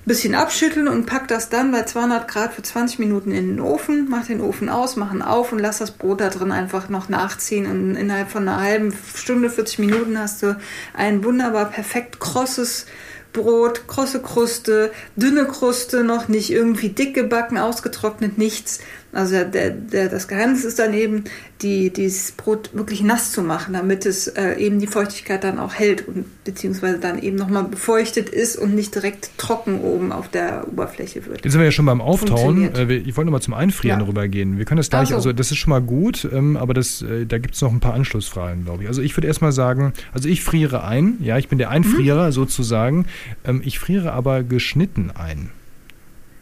[0.10, 4.08] bisschen abschütteln und pack das dann bei 200 Grad für 20 Minuten in den Ofen,
[4.10, 7.10] mach den Ofen aus, mach ihn auf und lass das Brot da drin einfach noch
[7.10, 10.58] nachziehen und innerhalb von einer halben Stunde, 40 Minuten hast du
[10.96, 12.88] ein wunderbar perfekt krosses
[13.34, 18.80] Brot, krosse Kruste, dünne Kruste, noch nicht irgendwie dick gebacken, ausgetrocknet, nichts.
[19.12, 21.24] Also der, der, das Geheimnis ist dann eben,
[21.62, 25.74] die, dieses Brot wirklich nass zu machen, damit es äh, eben die Feuchtigkeit dann auch
[25.74, 30.68] hält und beziehungsweise dann eben nochmal befeuchtet ist und nicht direkt trocken oben auf der
[30.68, 31.44] Oberfläche wird.
[31.44, 32.74] Jetzt sind wir ja schon beim Auftauen.
[32.76, 34.06] Äh, ich wollte nochmal zum Einfrieren ja.
[34.06, 34.58] rübergehen.
[34.58, 35.16] Wir können das gleich, so.
[35.16, 37.82] also das ist schon mal gut, ähm, aber das, äh, da gibt es noch ein
[37.82, 38.88] paar Anschlussfragen, glaube ich.
[38.88, 42.32] Also ich würde erstmal sagen, also ich friere ein, ja, ich bin der Einfrierer mhm.
[42.32, 43.06] sozusagen.
[43.44, 45.50] Ähm, ich friere aber geschnitten ein.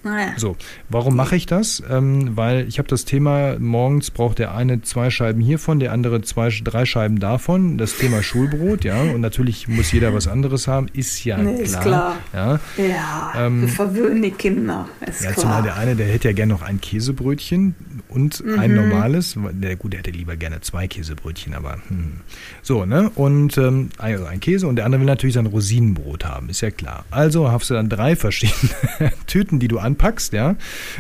[0.07, 0.33] Naja.
[0.37, 0.55] So,
[0.89, 1.83] warum mache ich das?
[1.89, 6.21] Ähm, weil ich habe das Thema, morgens braucht der eine zwei Scheiben hiervon, der andere
[6.21, 7.77] zwei, drei Scheiben davon.
[7.77, 9.01] Das Thema Schulbrot, ja.
[9.01, 11.63] Und natürlich muss jeder was anderes haben, ist ja nee, klar.
[11.63, 12.17] Ist klar.
[12.33, 14.87] Ja, ja ähm, wir verwöhnen die Kinder.
[15.05, 15.41] Ist ja, klar.
[15.41, 17.75] zumal der eine, der hätte ja gerne noch ein Käsebrötchen
[18.09, 18.59] und mhm.
[18.59, 19.37] ein normales.
[19.51, 22.21] Der, gut, der hätte lieber gerne zwei Käsebrötchen, aber hm.
[22.61, 23.09] so, ne?
[23.15, 26.71] Und ähm, also ein Käse und der andere will natürlich sein Rosinenbrot haben, ist ja
[26.71, 27.05] klar.
[27.11, 28.71] Also hast du dann drei verschiedene
[29.27, 30.55] Tüten, die du anpackst, ja,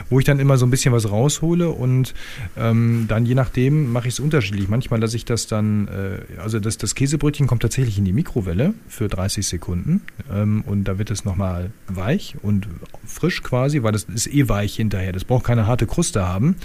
[0.09, 2.13] wo ich dann immer so ein bisschen was raushole und
[2.57, 4.67] ähm, dann je nachdem mache ich es unterschiedlich.
[4.67, 8.73] Manchmal lasse ich das dann, äh, also das, das Käsebrötchen kommt tatsächlich in die Mikrowelle
[8.87, 12.67] für 30 Sekunden ähm, und da wird es nochmal weich und
[13.05, 15.11] frisch quasi, weil das ist eh weich hinterher.
[15.11, 16.55] Das braucht keine harte Kruste haben.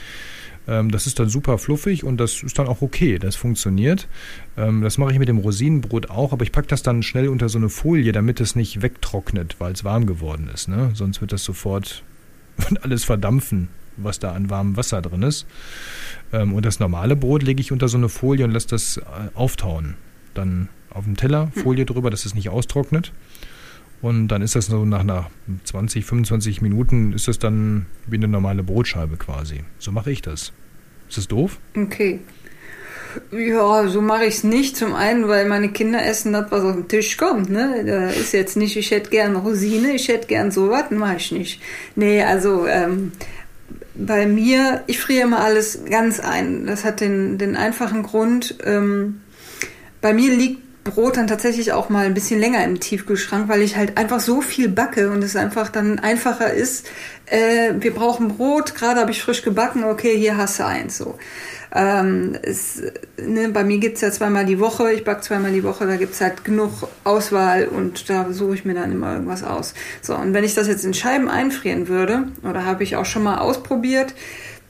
[0.69, 3.19] Ähm, das ist dann super fluffig und das ist dann auch okay.
[3.19, 4.09] Das funktioniert.
[4.57, 7.49] Ähm, das mache ich mit dem Rosinenbrot auch, aber ich packe das dann schnell unter
[7.49, 10.69] so eine Folie, damit es nicht wegtrocknet, weil es warm geworden ist.
[10.69, 10.91] Ne?
[10.95, 12.05] Sonst wird das sofort
[12.79, 15.47] alles verdampfen, was da an warmem Wasser drin ist.
[16.33, 19.03] Ähm, und das normale Brot lege ich unter so eine Folie und lasse das äh,
[19.35, 19.95] auftauen.
[20.35, 21.63] Dann auf dem Teller, hm.
[21.63, 23.13] Folie drüber, dass es nicht austrocknet.
[24.01, 25.31] Und dann ist das so nach, nach
[25.65, 29.61] 20, 25 Minuten ist das dann wie eine normale Brotscheibe quasi.
[29.79, 30.53] So mache ich das.
[31.09, 31.61] Ist das doof?
[31.77, 32.21] Okay.
[33.31, 34.77] Ja, so mache ich es nicht.
[34.77, 37.51] Zum einen, weil meine Kinder essen das, was auf den Tisch kommt.
[37.51, 37.85] Ne?
[37.87, 41.63] Da ist jetzt nicht, ich hätte gern Rosine, ich hätte gern sowas, mache ich nicht.
[41.97, 43.13] Nee, also ähm,
[43.95, 46.67] bei mir, ich friere immer alles ganz ein.
[46.67, 49.21] Das hat den, den einfachen Grund, ähm,
[50.01, 53.77] bei mir liegt Brot dann tatsächlich auch mal ein bisschen länger im Tiefkühlschrank, weil ich
[53.77, 56.89] halt einfach so viel backe und es einfach dann einfacher ist.
[57.27, 61.19] Äh, wir brauchen Brot, gerade habe ich frisch gebacken, okay, hier hast du eins so.
[61.75, 62.83] Ähm, es,
[63.17, 66.21] ne, bei mir gibt's ja zweimal die Woche, ich backe zweimal die Woche, da gibt's
[66.21, 69.73] halt genug Auswahl und da suche ich mir dann immer irgendwas aus.
[70.03, 73.23] So, und wenn ich das jetzt in Scheiben einfrieren würde, oder habe ich auch schon
[73.23, 74.15] mal ausprobiert,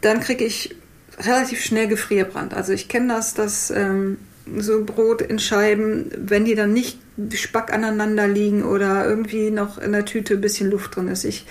[0.01, 0.77] dann kriege ich
[1.19, 2.55] relativ schnell Gefrierbrand.
[2.55, 4.19] Also ich kenne das, dass ähm,
[4.57, 6.99] so Brot in Scheiben, wenn die dann nicht
[7.35, 11.25] Spack aneinander liegen oder irgendwie noch in der Tüte ein bisschen Luft drin ist.
[11.25, 11.47] Ich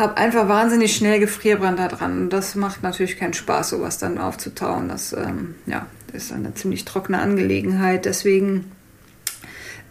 [0.00, 2.22] habe einfach wahnsinnig schnell Gefrierbrand da dran.
[2.22, 4.88] Und das macht natürlich keinen Spaß, sowas dann aufzutauen.
[4.88, 8.04] Das ähm, ja, ist eine ziemlich trockene Angelegenheit.
[8.06, 8.72] Deswegen,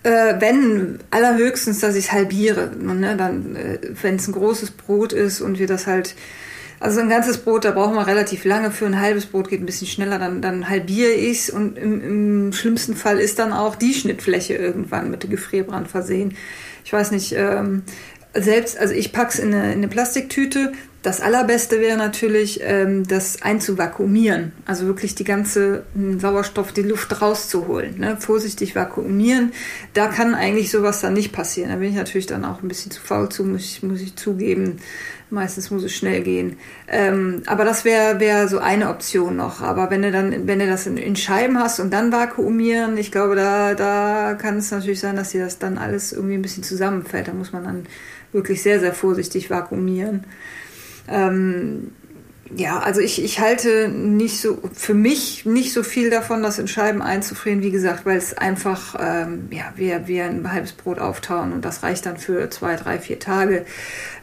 [0.03, 2.71] äh, wenn allerhöchstens, dass ich es halbiere.
[2.77, 3.15] Ne?
[3.15, 6.15] Dann, äh, wenn es ein großes Brot ist und wir das halt
[6.81, 8.85] also ein ganzes Brot, da brauchen wir relativ lange für.
[8.85, 12.53] Ein halbes Brot geht ein bisschen schneller, dann, dann halbiere ich es und im, im
[12.53, 16.35] schlimmsten Fall ist dann auch die Schnittfläche irgendwann mit Gefrierbrand versehen.
[16.85, 17.83] Ich weiß nicht, ähm,
[18.33, 20.73] selbst, also ich pack's in eine, in eine Plastiktüte.
[21.01, 24.51] Das allerbeste wäre natürlich, ähm, das einzuvakuumieren.
[24.65, 25.83] Also wirklich die ganze
[26.17, 27.97] Sauerstoff, die Luft rauszuholen.
[27.99, 28.17] Ne?
[28.19, 29.53] Vorsichtig vakuumieren.
[29.93, 31.69] Da kann eigentlich sowas dann nicht passieren.
[31.69, 34.17] Da bin ich natürlich dann auch ein bisschen zu faul zu, muss ich, muss ich
[34.17, 34.79] zugeben.
[35.29, 36.57] Meistens muss es schnell gehen.
[36.87, 39.61] Ähm, aber das wäre wär so eine Option noch.
[39.61, 43.11] Aber wenn du dann, wenn du das in, in, Scheiben hast und dann vakuumieren, ich
[43.11, 46.63] glaube, da, da kann es natürlich sein, dass dir das dann alles irgendwie ein bisschen
[46.63, 47.27] zusammenfällt.
[47.27, 47.85] Da muss man dann
[48.31, 50.25] wirklich sehr, sehr vorsichtig vakuumieren.
[51.07, 51.91] Ähm,
[52.55, 56.67] ja, also ich, ich halte nicht so, für mich nicht so viel davon, das in
[56.67, 61.53] Scheiben einzufrieren, wie gesagt, weil es einfach, ähm, ja, wie, wie ein halbes Brot auftauen
[61.53, 63.65] und das reicht dann für zwei, drei, vier Tage.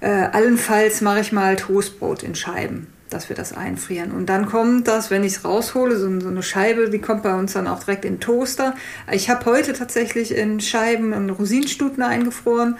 [0.00, 4.10] Äh, allenfalls mache ich mal Toastbrot in Scheiben, dass wir das einfrieren.
[4.10, 7.34] Und dann kommt das, wenn ich es raushole, so, so, eine Scheibe, die kommt bei
[7.34, 8.74] uns dann auch direkt in den Toaster.
[9.12, 12.76] Ich habe heute tatsächlich in Scheiben einen Rosinenstuten eingefroren.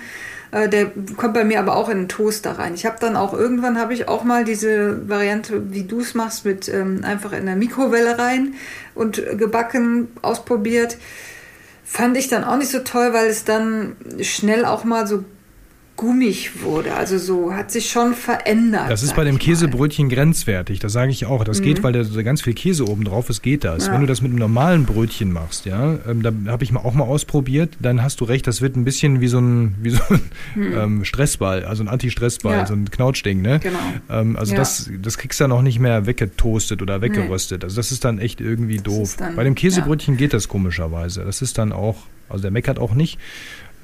[0.50, 2.74] Äh, der kommt bei mir aber auch in den Toaster rein.
[2.74, 6.44] Ich habe dann auch irgendwann habe ich auch mal diese Variante, wie du es machst,
[6.44, 8.54] mit ähm, einfach in der Mikrowelle rein
[8.94, 10.98] und gebacken, ausprobiert.
[11.84, 15.24] Fand ich dann auch nicht so toll, weil es dann schnell auch mal so
[15.96, 16.94] gummig wurde.
[16.94, 18.90] Also so hat sich schon verändert.
[18.90, 20.78] Das ist bei dem Käsebrötchen grenzwertig.
[20.78, 21.42] Das sage ich auch.
[21.42, 21.64] Das mhm.
[21.64, 23.86] geht, weil da ganz viel Käse oben drauf ist, geht das.
[23.86, 23.94] Ja.
[23.94, 26.94] Wenn du das mit einem normalen Brötchen machst, ja, ähm, da habe ich mal auch
[26.94, 30.02] mal ausprobiert, dann hast du recht, das wird ein bisschen wie so ein, wie so
[30.10, 30.20] ein
[30.54, 30.74] mhm.
[30.76, 32.66] ähm, Stressball, also ein Anti-Stressball, ja.
[32.66, 33.58] so ein Knautschding, ne?
[33.60, 33.78] Genau.
[34.10, 34.58] Ähm, also ja.
[34.58, 37.62] das, das kriegst du dann auch nicht mehr weggetoastet oder weggeröstet.
[37.62, 37.64] Nee.
[37.64, 39.16] Also das ist dann echt irgendwie doof.
[39.16, 41.24] Dann, bei dem Käsebrötchen geht das komischerweise.
[41.24, 41.96] Das ist dann auch,
[42.28, 43.18] also der meckert auch nicht.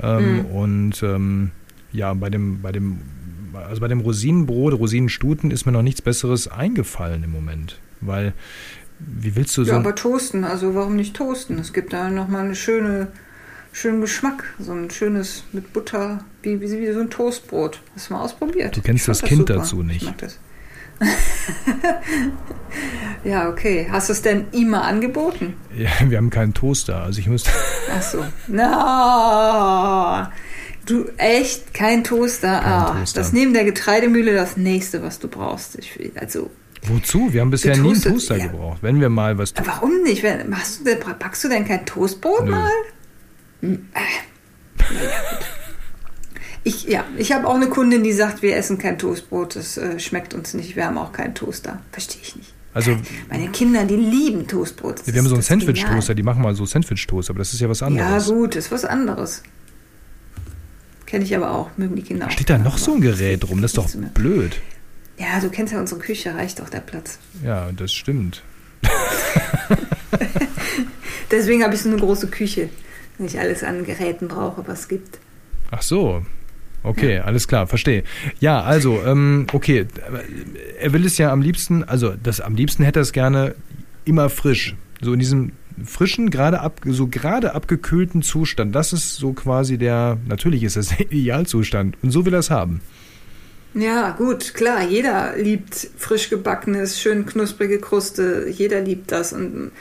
[0.02, 0.46] Mhm.
[0.46, 1.50] Und ähm,
[1.92, 2.98] ja, bei dem, bei dem,
[3.54, 7.78] also bei dem Rosinenbrot, Rosinenstuten ist mir noch nichts Besseres eingefallen im Moment.
[8.00, 8.32] Weil,
[8.98, 9.72] wie willst du so.
[9.72, 11.58] Ja, aber toasten, also warum nicht toasten?
[11.58, 13.08] Es gibt da nochmal eine schöne,
[13.72, 14.44] schönen Geschmack.
[14.58, 17.80] So ein schönes mit Butter, wie, wie, wie so ein Toastbrot.
[17.94, 18.76] Hast du mal ausprobiert?
[18.76, 19.60] Du kennst das Kind super.
[19.60, 20.02] dazu nicht.
[20.02, 20.38] Ich mag das.
[23.24, 23.88] ja, okay.
[23.90, 25.54] Hast du es denn ihm mal angeboten?
[25.76, 27.02] Ja, wir haben keinen Toaster.
[27.02, 27.50] Also ich müsste.
[27.92, 28.24] Ach so.
[28.46, 30.28] No.
[30.86, 32.60] Du echt kein Toaster.
[32.60, 33.20] Kein ah, Toaster.
[33.20, 35.78] Das neben der Getreidemühle das nächste, was du brauchst.
[35.78, 36.50] Ich, also
[36.84, 37.32] Wozu?
[37.32, 38.46] Wir haben bisher nie einen Toaster ja.
[38.46, 39.64] gebraucht, wenn wir mal was tun.
[39.66, 40.24] Warum nicht?
[40.48, 42.50] Machst du denn, backst du denn kein Toastbrot Nö.
[42.50, 42.70] mal?
[43.60, 44.00] Hm, äh.
[46.64, 49.98] Ich, ja, ich habe auch eine Kundin, die sagt, wir essen kein Toastbrot, das äh,
[49.98, 51.80] schmeckt uns nicht, wir haben auch keinen Toaster.
[51.90, 52.54] Verstehe ich nicht.
[52.74, 52.96] Also,
[53.28, 55.06] Meine Kinder, die lieben Toastbrot.
[55.06, 57.82] wir haben so einen Sandwich-Toaster, die machen mal so Sandwich-Toast, aber das ist ja was
[57.82, 58.28] anderes.
[58.28, 59.42] Ja, gut, ist was anderes.
[61.12, 62.30] Kenne ich aber auch, mögen die Kinder auch.
[62.30, 63.60] Steht da noch so ein Gerät rum?
[63.60, 64.58] Das ist doch blöd.
[65.18, 67.18] Ja, du kennst ja unsere Küche, reicht doch der Platz.
[67.44, 68.42] Ja, das stimmt.
[71.30, 72.70] Deswegen habe ich so eine große Küche,
[73.18, 75.18] wenn ich alles an Geräten brauche, was es gibt.
[75.70, 76.24] Ach so.
[76.82, 77.24] Okay, ja.
[77.24, 78.04] alles klar, verstehe.
[78.40, 79.84] Ja, also, ähm, okay,
[80.80, 83.54] er will es ja am liebsten, also das am liebsten hätte er es gerne
[84.06, 84.76] immer frisch.
[85.02, 85.52] So in diesem
[85.84, 88.74] frischen, gerade ab, so gerade abgekühlten Zustand.
[88.74, 91.96] Das ist so quasi der, natürlich ist das der Idealzustand.
[92.02, 92.80] Und so will er es haben.
[93.74, 99.32] Ja, gut, klar, jeder liebt frisch gebackenes, schön knusprige Kruste, jeder liebt das.
[99.32, 99.72] Und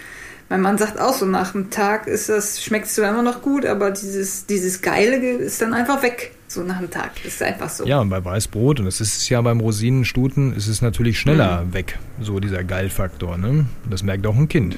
[0.49, 3.41] mein Mann sagt auch so, nach dem Tag ist das, schmeckt es zwar immer noch
[3.41, 6.31] gut, aber dieses, dieses Geile ist dann einfach weg.
[6.47, 7.11] So nach dem Tag.
[7.23, 7.85] Ist einfach so.
[7.85, 11.63] Ja, und bei Weißbrot, und das ist es ja beim Rosinenstuten, ist es natürlich schneller
[11.63, 11.73] mhm.
[11.73, 13.37] weg, so dieser Geilfaktor.
[13.37, 13.65] Ne?
[13.89, 14.75] Das merkt auch ein Kind.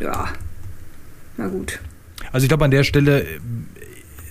[0.00, 0.28] Ja,
[1.36, 1.78] na gut.
[2.32, 3.26] Also ich glaube, an der Stelle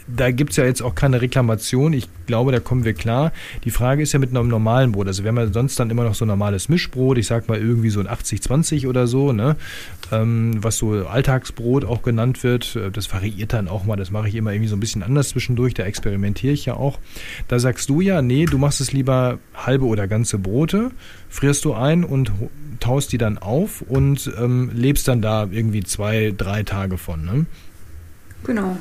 [0.08, 1.94] da gibt es ja jetzt auch keine Reklamation.
[1.94, 3.32] Ich glaube, da kommen wir klar.
[3.64, 5.08] Die Frage ist ja mit einem normalen Brot.
[5.08, 7.18] Also haben ja sonst dann immer noch so ein normales Mischbrot.
[7.18, 9.56] Ich sag mal irgendwie so ein 80-20 oder so, ne?
[10.12, 12.76] Ähm, was so Alltagsbrot auch genannt wird.
[12.76, 13.96] Äh, das variiert dann auch mal.
[13.96, 15.74] Das mache ich immer irgendwie so ein bisschen anders zwischendurch.
[15.74, 17.00] Da experimentiere ich ja auch.
[17.48, 20.92] Da sagst du ja, nee, du machst es lieber halbe oder ganze Brote,
[21.30, 22.32] frierst du ein und
[22.80, 27.46] taust die dann auf und ähm, lebst dann da irgendwie zwei, drei Tage von, ne?
[28.44, 28.78] Genau.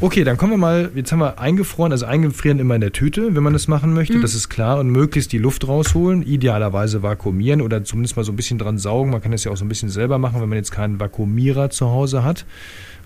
[0.00, 3.34] Okay, dann kommen wir mal, jetzt haben wir eingefroren, also eingefrieren immer in der Tüte,
[3.34, 4.22] wenn man das machen möchte, mhm.
[4.22, 8.36] das ist klar, und möglichst die Luft rausholen, idealerweise vakuumieren oder zumindest mal so ein
[8.36, 9.10] bisschen dran saugen.
[9.10, 11.70] Man kann das ja auch so ein bisschen selber machen, wenn man jetzt keinen Vakuumierer
[11.70, 12.44] zu Hause hat.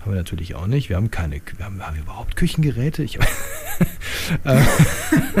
[0.01, 0.89] Haben wir natürlich auch nicht.
[0.89, 3.03] Wir haben keine, wir haben, haben wir überhaupt Küchengeräte?
[3.03, 3.19] Ich,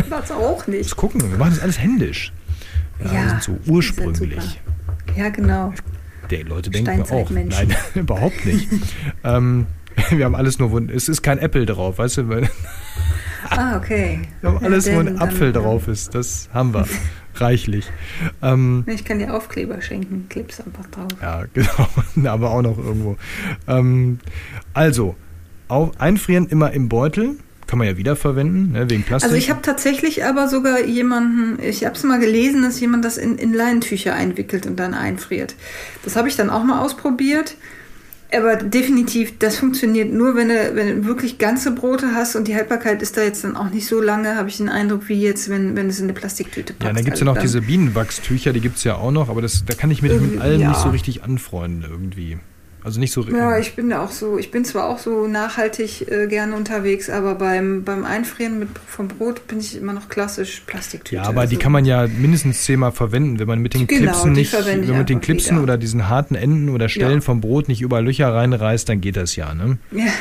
[0.09, 0.85] das auch nicht.
[0.85, 2.33] Das gucken wir, wir machen das alles händisch.
[3.03, 4.59] Ja, ja wir sind so ursprünglich.
[5.15, 5.73] Ja, genau.
[6.29, 8.67] Die Leute denken auch, nein, überhaupt nicht.
[9.23, 9.65] ähm,
[10.11, 12.47] Wir haben alles nur, es ist kein Apple drauf, weißt du?
[13.49, 14.21] Ah, okay.
[14.41, 16.15] Wir haben alles, ja, wo ein Apfel dann, drauf ist.
[16.15, 16.85] Das haben wir.
[17.35, 17.89] Reichlich.
[18.41, 21.07] Ähm, ich kann dir Aufkleber schenken, Clips einfach drauf.
[21.21, 22.29] Ja, genau.
[22.29, 23.17] Aber auch noch irgendwo.
[23.65, 24.19] Ähm,
[24.73, 25.15] also,
[25.69, 27.37] auf, einfrieren immer im Beutel.
[27.65, 29.29] Kann man ja wiederverwenden, ne, wegen Plastik.
[29.29, 33.17] Also ich habe tatsächlich aber sogar jemanden, ich habe es mal gelesen, dass jemand das
[33.17, 35.55] in, in Leinentücher einwickelt und dann einfriert.
[36.03, 37.55] Das habe ich dann auch mal ausprobiert.
[38.31, 42.55] Aber definitiv, das funktioniert nur, wenn du, wenn du wirklich ganze Brote hast und die
[42.55, 45.49] Haltbarkeit ist da jetzt dann auch nicht so lange, habe ich den Eindruck, wie jetzt,
[45.49, 46.87] wenn, wenn es in eine Plastiktüte passt.
[46.87, 49.29] Ja, dann gibt es ja noch also diese Bienenwachstücher, die gibt es ja auch noch,
[49.29, 50.69] aber das, da kann ich mich mit allem ja.
[50.69, 52.37] nicht so richtig anfreunden irgendwie.
[52.81, 53.23] Also nicht so.
[53.23, 54.37] Ja, ich bin da auch so.
[54.37, 59.09] Ich bin zwar auch so nachhaltig äh, gerne unterwegs, aber beim, beim Einfrieren mit, vom
[59.09, 61.15] Brot bin ich immer noch klassisch Plastiktüte.
[61.15, 64.11] Ja, aber also, die kann man ja mindestens zehnmal verwenden, wenn man mit den genau,
[64.11, 65.63] Clipsen nicht, wenn man mit den Clipsen wieder.
[65.63, 67.21] oder diesen harten Enden oder Stellen ja.
[67.21, 69.77] vom Brot nicht überall Löcher reinreißt, dann geht das ja, ne?
[69.91, 70.05] Ja.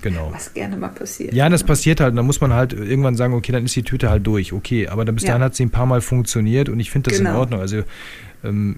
[0.00, 0.30] Genau.
[0.32, 1.34] Was gerne mal passiert.
[1.34, 2.12] Ja, das passiert halt.
[2.12, 4.54] Und dann muss man halt irgendwann sagen, okay, dann ist die Tüte halt durch.
[4.54, 7.18] Okay, aber dann bis dahin hat sie ein paar Mal funktioniert und ich finde das
[7.18, 7.32] genau.
[7.32, 7.60] in Ordnung.
[7.60, 7.82] Also
[8.42, 8.76] ähm,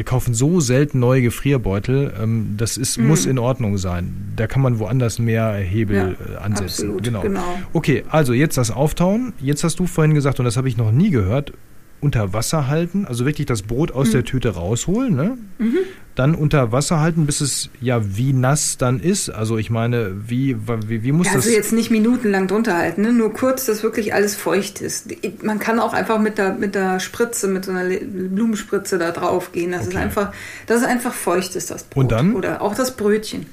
[0.00, 3.08] wir kaufen so selten neue Gefrierbeutel, ähm, das ist, mhm.
[3.08, 4.32] muss in Ordnung sein.
[4.34, 6.86] Da kann man woanders mehr Hebel ja, äh, ansetzen.
[6.86, 7.20] Absolut, genau.
[7.20, 7.44] genau.
[7.74, 9.34] Okay, also jetzt das Auftauen.
[9.42, 11.52] Jetzt hast du vorhin gesagt, und das habe ich noch nie gehört,
[12.00, 14.12] unter Wasser halten, also wirklich das Brot aus mhm.
[14.12, 15.38] der Tüte rausholen, ne?
[15.58, 15.78] Mhm.
[16.16, 19.30] Dann unter Wasser halten, bis es ja wie nass dann ist.
[19.30, 21.46] Also ich meine, wie, wie, wie muss ja, das...
[21.46, 23.12] Also jetzt nicht minutenlang drunter halten, ne?
[23.12, 25.06] nur kurz, dass wirklich alles feucht ist.
[25.42, 29.52] Man kann auch einfach mit der, mit der Spritze, mit so einer Blumenspritze da drauf
[29.52, 29.70] gehen.
[29.70, 29.90] Das okay.
[29.90, 30.32] ist einfach,
[30.66, 32.02] dass es einfach feucht ist, das Brot.
[32.02, 32.34] Und dann?
[32.34, 33.46] Oder auch das Brötchen.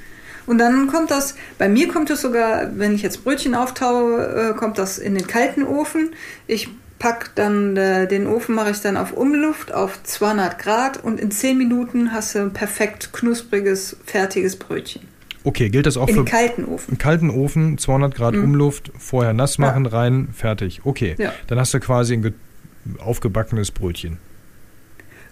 [0.48, 4.54] Und dann kommt das, bei mir kommt es sogar, wenn ich jetzt Brötchen auftaue, äh,
[4.58, 6.12] kommt das in den kalten Ofen.
[6.48, 11.20] Ich pack dann äh, den Ofen mache ich dann auf Umluft auf 200 Grad und
[11.20, 15.04] in 10 Minuten hast du ein perfekt knuspriges fertiges Brötchen.
[15.44, 16.90] Okay, gilt das auch in für den kalten Ofen?
[16.90, 18.44] Einen kalten Ofen, 200 Grad mhm.
[18.44, 19.92] Umluft, vorher nass machen, ja.
[19.92, 20.82] rein, fertig.
[20.84, 21.32] Okay, ja.
[21.48, 22.34] dann hast du quasi ein
[23.00, 24.18] aufgebackenes Brötchen.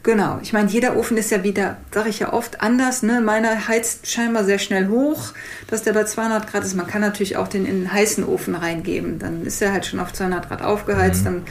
[0.05, 3.01] Genau, ich meine, jeder Ofen ist ja wieder, sage ich ja oft, anders.
[3.01, 3.21] Ne?
[3.21, 5.33] Meiner heizt scheinbar sehr schnell hoch,
[5.65, 6.75] dass der bei 200 Grad ist.
[6.75, 9.17] Man kann natürlich auch den in den heißen Ofen reingeben.
[9.17, 11.21] Dann ist er halt schon auf 200 Grad aufgeheizt.
[11.21, 11.25] Mhm.
[11.25, 11.41] Dann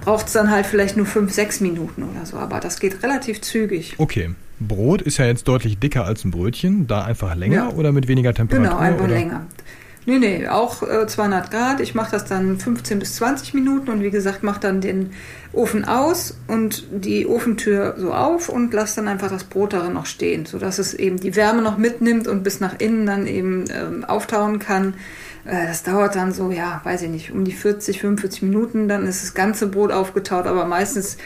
[0.00, 2.36] braucht es dann halt vielleicht nur 5, 6 Minuten oder so.
[2.36, 3.94] Aber das geht relativ zügig.
[3.98, 4.30] Okay.
[4.58, 6.88] Brot ist ja jetzt deutlich dicker als ein Brötchen.
[6.88, 7.68] Da einfach länger ja.
[7.68, 8.70] oder mit weniger Temperatur?
[8.70, 9.14] Genau, einfach oder?
[9.14, 9.46] länger.
[10.06, 11.80] Nee, nee, auch äh, 200 Grad.
[11.80, 15.12] Ich mache das dann 15 bis 20 Minuten und wie gesagt, mache dann den
[15.52, 20.04] Ofen aus und die Ofentür so auf und lasse dann einfach das Brot darin noch
[20.04, 24.04] stehen, sodass es eben die Wärme noch mitnimmt und bis nach innen dann eben ähm,
[24.04, 24.94] auftauen kann.
[25.46, 28.88] Äh, das dauert dann so, ja, weiß ich nicht, um die 40, 45 Minuten.
[28.88, 31.16] Dann ist das ganze Brot aufgetaut, aber meistens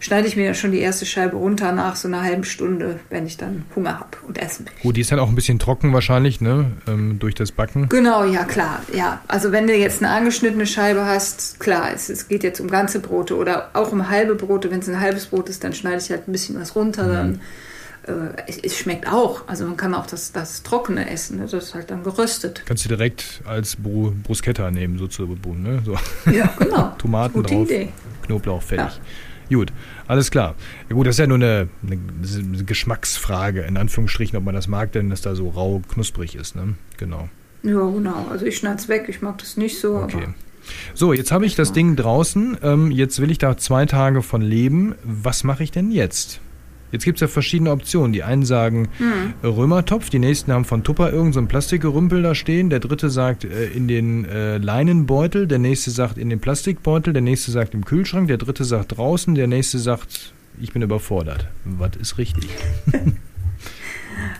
[0.00, 3.36] schneide ich mir schon die erste Scheibe runter nach so einer halben Stunde, wenn ich
[3.36, 4.72] dann Hunger habe und essen will.
[4.82, 6.72] Gut, die ist dann auch ein bisschen trocken wahrscheinlich, ne?
[6.88, 7.88] Ähm, durch das Backen.
[7.88, 8.82] Genau, ja klar.
[8.94, 12.68] Ja, also wenn du jetzt eine angeschnittene Scheibe hast, klar, es, es geht jetzt um
[12.68, 14.70] ganze Brote oder auch um halbe Brote.
[14.70, 17.04] Wenn es ein halbes Brot ist, dann schneide ich halt ein bisschen was runter.
[17.04, 17.12] Mhm.
[17.12, 17.40] Dann
[18.06, 19.46] äh, es, es, schmeckt auch.
[19.48, 21.38] Also man kann auch das, das Trockene essen.
[21.38, 21.42] Ne?
[21.50, 22.62] Das ist halt dann geröstet.
[22.64, 25.62] Kannst du direkt als Bru Bruschetta nehmen, sozusagen.
[25.62, 25.82] Ne?
[25.84, 25.98] So.
[26.30, 26.94] Ja, genau.
[26.98, 27.88] Tomaten Gute drauf, Idee.
[28.22, 28.96] Knoblauch, fertig.
[28.96, 29.02] Ja.
[29.50, 29.72] Gut,
[30.06, 30.54] alles klar.
[30.88, 34.92] Ja gut, das ist ja nur eine, eine, Geschmacksfrage, in Anführungsstrichen, ob man das mag,
[34.92, 36.74] denn dass da so rau knusprig ist, ne?
[36.96, 37.28] Genau.
[37.62, 38.26] Ja, genau.
[38.30, 39.96] Also ich schneide es weg, ich mag das nicht so.
[39.96, 40.28] Okay.
[40.94, 42.58] So, jetzt habe ich das Ding draußen.
[42.62, 44.94] Ähm, jetzt will ich da zwei Tage von leben.
[45.02, 46.40] Was mache ich denn jetzt?
[46.92, 48.12] Jetzt gibt es ja verschiedene Optionen.
[48.12, 49.34] Die einen sagen hm.
[49.48, 53.66] Römertopf, die nächsten haben von Tupper irgendein so Plastikgerümpel da stehen, der dritte sagt äh,
[53.66, 58.28] in den äh, Leinenbeutel, der nächste sagt in den Plastikbeutel, der nächste sagt im Kühlschrank,
[58.28, 61.48] der dritte sagt draußen, der nächste sagt, ich bin überfordert.
[61.64, 62.48] Was ist richtig?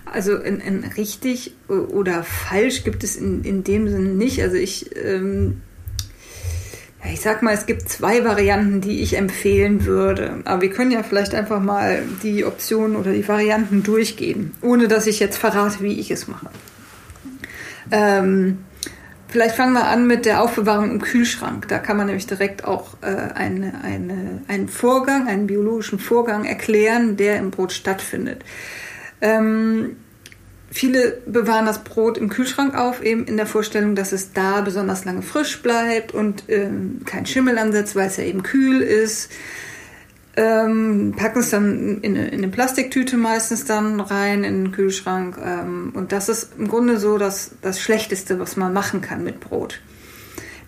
[0.05, 4.43] Also in, in richtig oder falsch gibt es in, in dem Sinne nicht.
[4.43, 5.63] Also ich ähm,
[7.05, 10.41] ich sag mal, es gibt zwei Varianten, die ich empfehlen würde.
[10.45, 15.07] Aber wir können ja vielleicht einfach mal die Optionen oder die Varianten durchgehen, ohne dass
[15.07, 16.51] ich jetzt verrate, wie ich es mache.
[17.91, 18.59] Ähm,
[19.29, 21.69] vielleicht fangen wir an mit der Aufbewahrung im Kühlschrank.
[21.69, 27.17] Da kann man nämlich direkt auch äh, eine, eine, einen Vorgang, einen biologischen Vorgang erklären,
[27.17, 28.45] der im Brot stattfindet.
[29.23, 29.97] Ähm,
[30.73, 35.05] Viele bewahren das Brot im Kühlschrank auf, eben in der Vorstellung, dass es da besonders
[35.05, 39.33] lange frisch bleibt und ähm, kein Schimmel ansetzt, weil es ja eben kühl ist.
[40.37, 45.39] Ähm, packen es dann in, in, eine Plastiktüte meistens dann rein in den Kühlschrank.
[45.45, 49.41] Ähm, und das ist im Grunde so das, das Schlechteste, was man machen kann mit
[49.41, 49.81] Brot.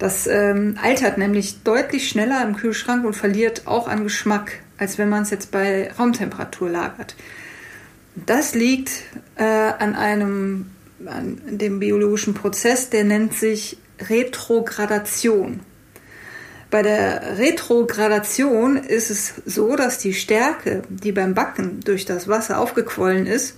[0.00, 5.08] Das ähm, altert nämlich deutlich schneller im Kühlschrank und verliert auch an Geschmack, als wenn
[5.08, 7.14] man es jetzt bei Raumtemperatur lagert.
[8.14, 8.90] Das liegt
[9.36, 10.66] äh, an einem
[11.06, 15.60] an dem biologischen Prozess, der nennt sich Retrogradation.
[16.70, 22.58] Bei der Retrogradation ist es so, dass die Stärke, die beim Backen durch das Wasser
[22.58, 23.56] aufgequollen ist,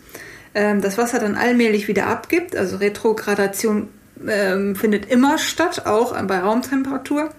[0.52, 2.56] äh, das Wasser dann allmählich wieder abgibt.
[2.56, 3.88] Also Retrogradation
[4.26, 7.30] äh, findet immer statt, auch bei Raumtemperatur.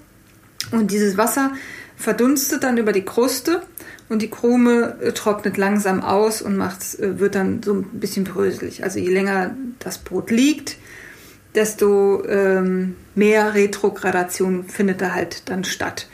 [0.71, 1.51] Und dieses Wasser
[1.97, 3.61] verdunstet dann über die Kruste
[4.09, 8.23] und die Krume äh, trocknet langsam aus und macht, äh, wird dann so ein bisschen
[8.23, 8.83] bröselig.
[8.83, 10.77] Also je länger das Brot liegt,
[11.55, 16.07] desto ähm, mehr Retrogradation findet da halt dann statt.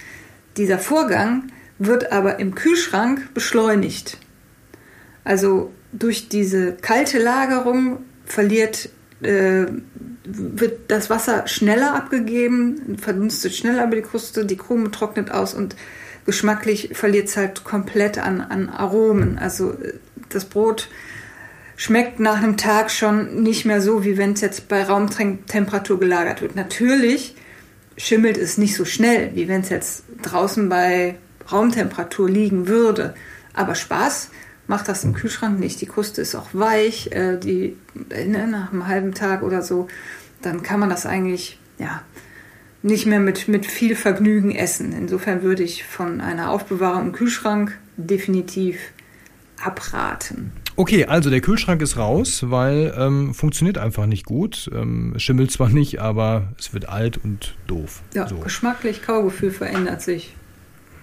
[0.57, 4.17] Dieser Vorgang wird aber im Kühlschrank beschleunigt.
[5.23, 8.89] Also durch diese kalte Lagerung verliert,
[9.21, 9.65] äh,
[10.23, 15.75] wird das Wasser schneller abgegeben, verdunstet schneller über die Kruste, die Krume trocknet aus und
[16.25, 19.37] geschmacklich verliert es halt komplett an, an Aromen.
[19.37, 19.93] Also äh,
[20.29, 20.89] das Brot
[21.75, 26.41] schmeckt nach einem Tag schon nicht mehr so, wie wenn es jetzt bei Raumtemperatur gelagert
[26.41, 26.55] wird.
[26.55, 27.35] Natürlich
[27.97, 31.17] schimmelt es nicht so schnell, wie wenn es jetzt draußen bei
[31.51, 33.15] Raumtemperatur liegen würde.
[33.53, 34.29] Aber Spaß
[34.67, 35.81] macht das im Kühlschrank nicht.
[35.81, 37.77] Die Kruste ist auch weich, äh, die,
[38.09, 39.87] ne, nach einem halben Tag oder so,
[40.41, 42.01] dann kann man das eigentlich, ja,
[42.83, 44.93] nicht mehr mit, mit viel Vergnügen essen.
[44.93, 48.77] Insofern würde ich von einer Aufbewahrung im Kühlschrank definitiv
[49.61, 50.51] abraten.
[50.75, 54.69] Okay, also der Kühlschrank ist raus, weil ähm, funktioniert einfach nicht gut.
[54.73, 58.01] Ähm, schimmelt zwar nicht, aber es wird alt und doof.
[58.15, 58.37] Ja, so.
[58.37, 60.33] geschmacklich, Kaugefühl verändert sich.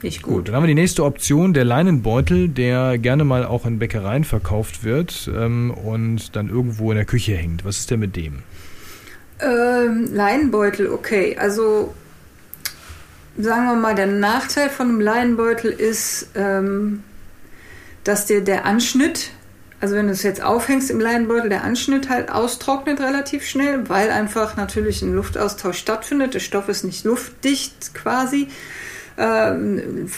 [0.03, 0.35] Nicht gut.
[0.35, 0.49] gut.
[0.49, 4.85] Dann haben wir die nächste Option, der Leinenbeutel, der gerne mal auch in Bäckereien verkauft
[4.85, 7.65] wird ähm, und dann irgendwo in der Küche hängt.
[7.65, 8.43] Was ist denn mit dem?
[9.41, 11.37] Ähm, Leinenbeutel, okay.
[11.39, 11.95] Also
[13.39, 17.05] sagen wir mal, der Nachteil von einem Leinenbeutel ist, ähm,
[18.03, 19.31] dass dir der Anschnitt,
[19.81, 24.11] also wenn du es jetzt aufhängst im Leinenbeutel, der Anschnitt halt austrocknet relativ schnell, weil
[24.11, 26.35] einfach natürlich ein Luftaustausch stattfindet.
[26.35, 28.49] Der Stoff ist nicht luftdicht quasi.
[29.17, 30.11] Ähm,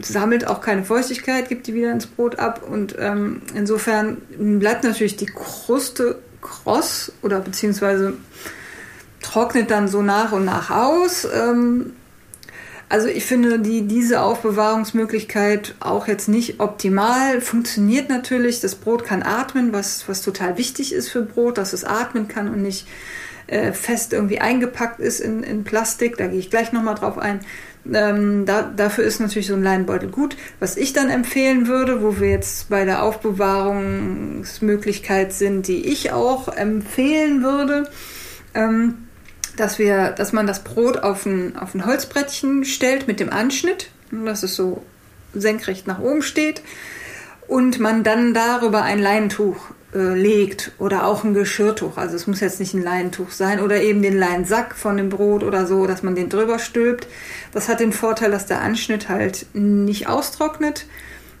[0.00, 4.16] sammelt auch keine Feuchtigkeit, gibt die wieder ins Brot ab und ähm, insofern
[4.58, 8.14] bleibt natürlich die Kruste kross oder beziehungsweise
[9.22, 11.26] trocknet dann so nach und nach aus.
[11.32, 11.92] Ähm,
[12.88, 17.40] also ich finde die, diese Aufbewahrungsmöglichkeit auch jetzt nicht optimal.
[17.40, 21.84] Funktioniert natürlich, das Brot kann atmen, was, was total wichtig ist für Brot, dass es
[21.84, 22.88] atmen kann und nicht
[23.46, 26.16] äh, fest irgendwie eingepackt ist in, in Plastik.
[26.16, 27.40] Da gehe ich gleich nochmal drauf ein.
[27.92, 30.36] Ähm, da, dafür ist natürlich so ein Leinenbeutel gut.
[30.58, 36.48] Was ich dann empfehlen würde, wo wir jetzt bei der Aufbewahrungsmöglichkeit sind, die ich auch
[36.48, 37.88] empfehlen würde,
[38.54, 39.08] ähm,
[39.56, 43.90] dass wir, dass man das Brot auf ein, auf ein Holzbrettchen stellt mit dem Anschnitt,
[44.10, 44.84] dass es so
[45.32, 46.62] senkrecht nach oben steht
[47.46, 49.56] und man dann darüber ein Leintuch
[49.94, 51.96] äh, legt oder auch ein Geschirrtuch.
[51.96, 55.42] Also es muss jetzt nicht ein Leintuch sein oder eben den Leinsack von dem Brot
[55.42, 57.08] oder so, dass man den drüber stülpt.
[57.52, 60.86] Das hat den Vorteil, dass der Anschnitt halt nicht austrocknet,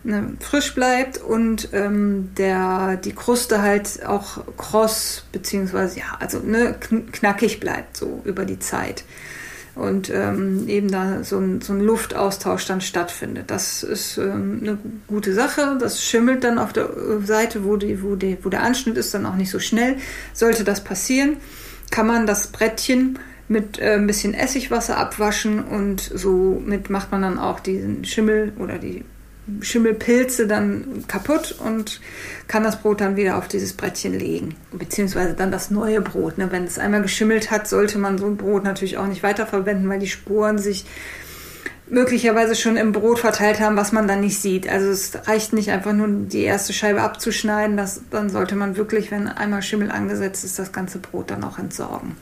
[0.02, 6.74] ne, frisch bleibt und ähm, der, die Kruste halt auch kross beziehungsweise ja, also ne,
[7.12, 9.04] knackig bleibt so über die Zeit
[9.80, 13.50] und ähm, eben da so ein, so ein, Luftaustausch dann stattfindet.
[13.50, 15.78] Das ist ähm, eine gute Sache.
[15.80, 19.14] Das schimmelt dann auf der äh, Seite, wo, die, wo, die, wo der Anschnitt ist,
[19.14, 19.96] dann auch nicht so schnell.
[20.34, 21.38] Sollte das passieren,
[21.90, 23.18] kann man das Brettchen
[23.48, 28.76] mit äh, ein bisschen Essigwasser abwaschen und somit macht man dann auch diesen Schimmel oder
[28.76, 29.04] die
[29.60, 32.00] Schimmelpilze dann kaputt und
[32.46, 34.54] kann das Brot dann wieder auf dieses Brettchen legen.
[34.72, 36.38] Beziehungsweise dann das neue Brot.
[36.38, 36.52] Ne?
[36.52, 39.98] Wenn es einmal geschimmelt hat, sollte man so ein Brot natürlich auch nicht weiterverwenden, weil
[39.98, 40.84] die Spuren sich
[41.88, 44.68] möglicherweise schon im Brot verteilt haben, was man dann nicht sieht.
[44.68, 47.76] Also es reicht nicht einfach nur die erste Scheibe abzuschneiden.
[47.76, 51.58] Das, dann sollte man wirklich, wenn einmal Schimmel angesetzt ist, das ganze Brot dann auch
[51.58, 52.16] entsorgen.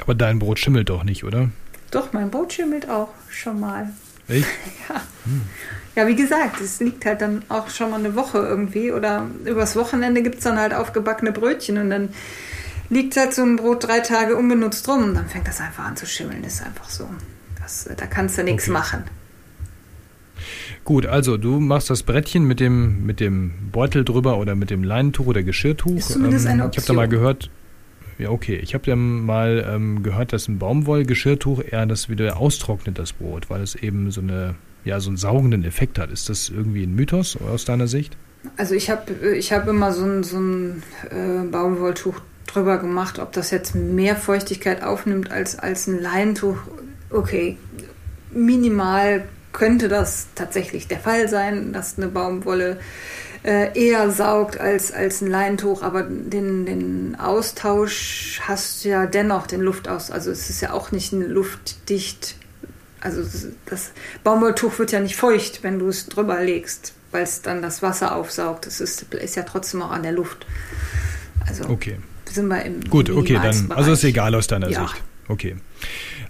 [0.00, 1.50] Aber dein Brot schimmelt doch nicht, oder?
[1.90, 3.90] Doch, mein Brot schimmelt auch schon mal.
[4.28, 4.46] Echt?
[4.88, 5.00] Ja.
[5.94, 9.76] Ja, wie gesagt, es liegt halt dann auch schon mal eine Woche irgendwie oder übers
[9.76, 12.10] Wochenende gibt es dann halt aufgebackene Brötchen und dann
[12.90, 15.96] liegt halt so ein Brot drei Tage unbenutzt rum und dann fängt das einfach an
[15.96, 16.42] zu schimmeln.
[16.42, 17.08] Das ist einfach so.
[17.60, 18.72] Das, da kannst du nichts okay.
[18.72, 19.04] machen.
[20.84, 24.84] Gut, also du machst das Brettchen mit dem, mit dem Beutel drüber oder mit dem
[24.84, 25.96] Leinentuch oder Geschirrtuch.
[25.96, 27.50] Ist zumindest ähm, eine Ich habe da mal gehört,
[28.18, 32.98] ja okay, ich habe ja mal ähm, gehört, dass ein Baumwollgeschirrtuch eher das wieder austrocknet,
[32.98, 34.54] das Brot, weil es eben so eine
[34.86, 36.10] ja, so einen saugenden Effekt hat.
[36.10, 38.16] Ist das irgendwie ein Mythos aus deiner Sicht?
[38.56, 43.32] Also ich habe ich hab immer so ein, so ein äh, Baumwolltuch drüber gemacht, ob
[43.32, 46.58] das jetzt mehr Feuchtigkeit aufnimmt als, als ein Leintuch.
[47.10, 47.58] Okay,
[48.30, 52.78] minimal könnte das tatsächlich der Fall sein, dass eine Baumwolle
[53.42, 59.48] äh, eher saugt als, als ein Leintuch, aber den, den Austausch hast du ja dennoch,
[59.48, 60.12] den Luftaus.
[60.12, 62.36] Also es ist ja auch nicht ein luftdicht
[63.06, 63.22] also
[63.66, 63.92] das
[64.24, 68.14] Baumwolltuch wird ja nicht feucht, wenn du es drüber legst, weil es dann das Wasser
[68.14, 68.66] aufsaugt.
[68.66, 70.44] Es ist, ist ja trotzdem auch an der Luft.
[71.46, 71.98] Also okay.
[72.30, 74.82] sind wir im Gut, okay, dann also ist egal aus deiner ja.
[74.82, 75.02] Sicht.
[75.28, 75.56] Okay.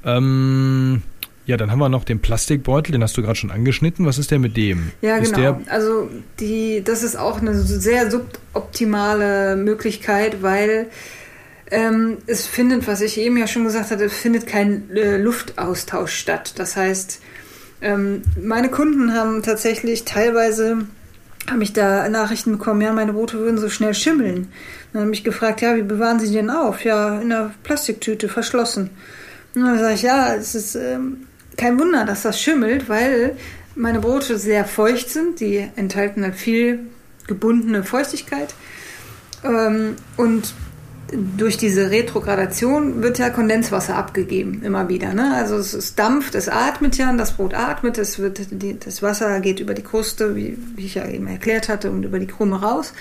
[0.04, 1.02] Ähm,
[1.46, 4.04] ja, dann haben wir noch den Plastikbeutel, den hast du gerade schon angeschnitten.
[4.04, 4.90] Was ist der mit dem?
[5.00, 5.60] Ja, ist genau.
[5.68, 6.10] also
[6.40, 10.88] die, das ist auch eine sehr suboptimale Möglichkeit, weil
[11.70, 16.54] ähm, es findet, was ich eben ja schon gesagt hatte, findet kein äh, Luftaustausch statt.
[16.56, 17.20] Das heißt,
[17.82, 20.86] ähm, meine Kunden haben tatsächlich teilweise
[21.50, 24.48] habe ich da Nachrichten bekommen, ja, meine Brote würden so schnell schimmeln.
[24.92, 26.84] Dann habe ich gefragt, ja, wie bewahren Sie die denn auf?
[26.84, 28.90] Ja, in einer Plastiktüte, verschlossen.
[29.54, 33.36] Und dann sage ich, ja, es ist ähm, kein Wunder, dass das schimmelt, weil
[33.74, 35.40] meine Brote sehr feucht sind.
[35.40, 36.80] Die enthalten halt viel
[37.26, 38.54] gebundene Feuchtigkeit.
[39.44, 40.52] Ähm, und
[41.12, 45.14] durch diese Retrogradation wird ja Kondenswasser abgegeben, immer wieder.
[45.14, 45.34] Ne?
[45.34, 49.40] Also es, es dampft, es atmet ja, das Brot atmet, es wird, die, das Wasser
[49.40, 52.60] geht über die Kruste, wie, wie, ich ja eben erklärt hatte, und über die Krume
[52.60, 52.92] raus.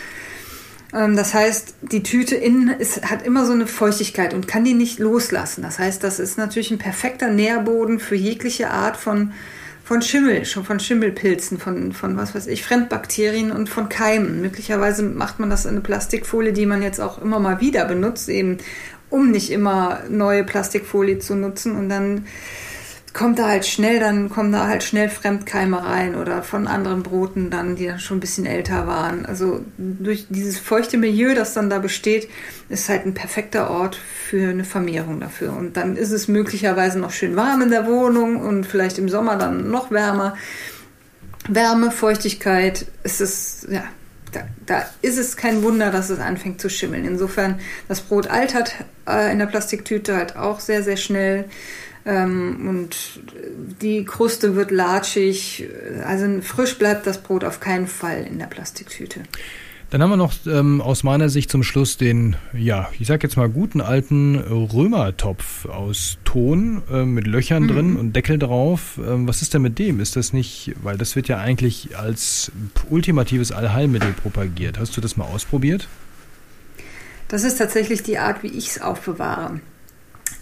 [0.94, 4.76] Ähm, das heißt, die Tüte innen ist, hat immer so eine Feuchtigkeit und kann die
[4.76, 5.64] nicht loslassen.
[5.64, 9.32] Das heißt, das ist natürlich ein perfekter Nährboden für jegliche Art von
[9.86, 14.42] von Schimmel, schon von Schimmelpilzen, von, von was weiß ich, Fremdbakterien und von Keimen.
[14.42, 18.28] Möglicherweise macht man das in eine Plastikfolie, die man jetzt auch immer mal wieder benutzt,
[18.28, 18.58] eben
[19.12, 22.26] um nicht immer neue Plastikfolie zu nutzen und dann
[23.16, 27.50] kommt da halt schnell, dann kommen da halt schnell Fremdkeime rein oder von anderen Broten
[27.50, 29.26] dann, die dann schon ein bisschen älter waren.
[29.26, 32.30] Also durch dieses feuchte Milieu, das dann da besteht,
[32.68, 35.56] ist halt ein perfekter Ort für eine Vermehrung dafür.
[35.56, 39.38] Und dann ist es möglicherweise noch schön warm in der Wohnung und vielleicht im Sommer
[39.38, 40.36] dann noch wärmer.
[41.48, 43.84] Wärme, Feuchtigkeit, ist es, ja,
[44.34, 47.06] da, da, ist es kein Wunder, dass es anfängt zu schimmeln.
[47.06, 48.76] Insofern, das Brot altert
[49.08, 51.46] äh, in der Plastiktüte halt auch sehr, sehr schnell.
[52.06, 52.96] Ähm, und
[53.82, 55.68] die Kruste wird latschig.
[56.06, 59.22] Also frisch bleibt das Brot auf keinen Fall in der Plastiktüte.
[59.92, 63.38] Dann haben wir noch ähm, aus meiner Sicht zum Schluss den, ja, ich sag jetzt
[63.38, 67.68] mal guten alten Römertopf aus Ton äh, mit Löchern mhm.
[67.68, 69.00] drin und Deckel drauf.
[69.00, 70.00] Ähm, was ist denn mit dem?
[70.00, 72.52] Ist das nicht, weil das wird ja eigentlich als
[72.90, 74.80] ultimatives Allheilmittel propagiert.
[74.80, 75.88] Hast du das mal ausprobiert?
[77.28, 79.60] Das ist tatsächlich die Art, wie ich es aufbewahre.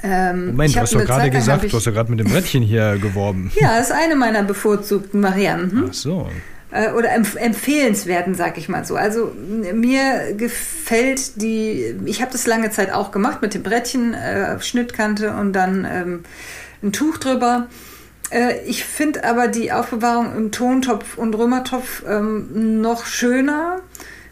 [0.06, 2.98] Ähm, Moment, du hast doch gerade gesagt, du hast ja gerade mit dem Brettchen hier
[2.98, 3.52] geworben.
[3.56, 5.86] Ja, ist eine meiner bevorzugten Varianten.
[5.90, 6.30] Ach so.
[6.72, 8.98] äh, oder empf empfehlenswerten, sag ich mal so.
[8.98, 9.32] Also
[9.74, 15.34] mir gefällt die, ich habe das lange Zeit auch gemacht mit dem Brettchen, äh, Schnittkante
[15.36, 16.24] und dann ähm,
[16.82, 17.68] ein Tuch drüber.
[18.30, 23.80] Äh, ich finde aber die Aufbewahrung im Tontopf und Römertopf ähm, noch schöner,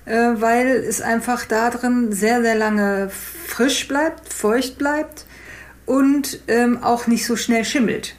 [0.03, 3.09] äh, weil es einfach da drin sehr, sehr lange
[3.47, 5.25] frisch bleibt, feucht bleibt
[5.91, 8.15] und ähm, auch nicht so schnell schimmelt.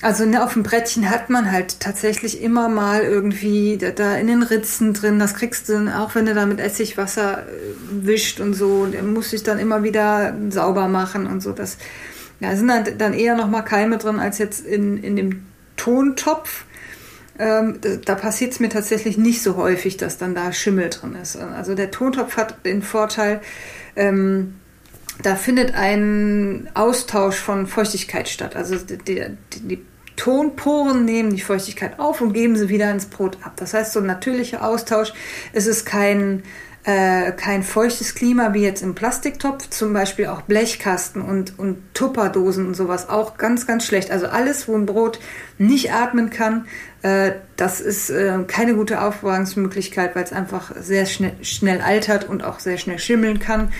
[0.00, 4.28] Also ne, auf dem Brettchen hat man halt tatsächlich immer mal irgendwie da, da, in
[4.28, 5.18] den Ritzen drin.
[5.18, 9.42] Das kriegst du, auch wenn du da mit Essigwasser äh, wischt und so, muss ich
[9.42, 11.52] dann immer wieder sauber machen und so.
[11.52, 11.76] Das
[12.40, 15.42] ja, sind dann, dann eher noch mal Keime drin als jetzt in, in dem
[15.76, 16.64] Tontopf.
[17.38, 21.14] Ähm, da, da passiert es mir tatsächlich nicht so häufig, dass dann da Schimmel drin
[21.20, 21.36] ist.
[21.36, 23.42] Also der Tontopf hat den Vorteil,
[23.96, 24.54] ähm,
[25.22, 28.56] da findet ein Austausch von Feuchtigkeit statt.
[28.56, 29.24] Also die, die,
[29.60, 33.54] die Tonporen nehmen die Feuchtigkeit auf und geben sie wieder ins Brot ab.
[33.56, 35.14] Das heißt, so ein natürlicher Austausch.
[35.54, 36.42] Es ist kein,
[36.84, 42.66] äh, kein feuchtes Klima wie jetzt im Plastiktopf, zum Beispiel auch Blechkasten und, und Tupperdosen
[42.66, 44.10] und sowas auch ganz, ganz schlecht.
[44.10, 45.20] Also alles, wo ein Brot
[45.56, 46.66] nicht atmen kann,
[47.02, 52.44] äh, das ist äh, keine gute Aufbewahrungsmöglichkeit, weil es einfach sehr schnell, schnell altert und
[52.44, 53.72] auch sehr schnell schimmeln kann.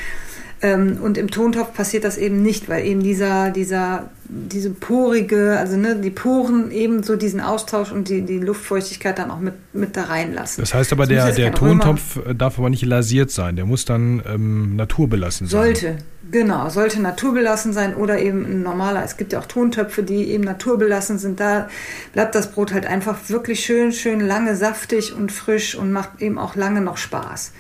[0.62, 5.76] Ähm, und im Tontopf passiert das eben nicht, weil eben dieser, dieser, diese porige, also
[5.78, 9.96] ne, die Poren eben so diesen Austausch und die, die Luftfeuchtigkeit dann auch mit, mit
[9.96, 10.62] da reinlassen.
[10.62, 12.34] Das heißt aber, der, der Tontopf Römer.
[12.34, 15.62] darf aber nicht lasiert sein, der muss dann ähm, naturbelassen sein.
[15.62, 15.96] Sollte,
[16.30, 19.02] genau, sollte naturbelassen sein oder eben ein normaler.
[19.02, 21.40] Es gibt ja auch Tontöpfe, die eben naturbelassen sind.
[21.40, 21.70] Da
[22.12, 26.38] bleibt das Brot halt einfach wirklich schön, schön lange saftig und frisch und macht eben
[26.38, 27.52] auch lange noch Spaß.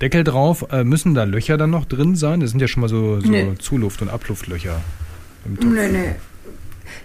[0.00, 0.66] Deckel drauf.
[0.70, 2.40] Äh, müssen da Löcher dann noch drin sein?
[2.40, 3.54] Das sind ja schon mal so, so nee.
[3.58, 4.80] Zuluft- und Abluftlöcher.
[5.44, 5.72] Im Topf.
[5.72, 6.14] Nee, nee.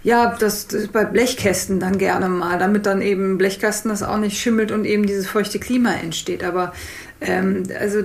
[0.03, 4.39] Ja, das, das bei Blechkästen dann gerne mal, damit dann eben Blechkasten das auch nicht
[4.39, 6.43] schimmelt und eben dieses feuchte Klima entsteht.
[6.43, 6.73] Aber
[7.21, 8.03] ähm, also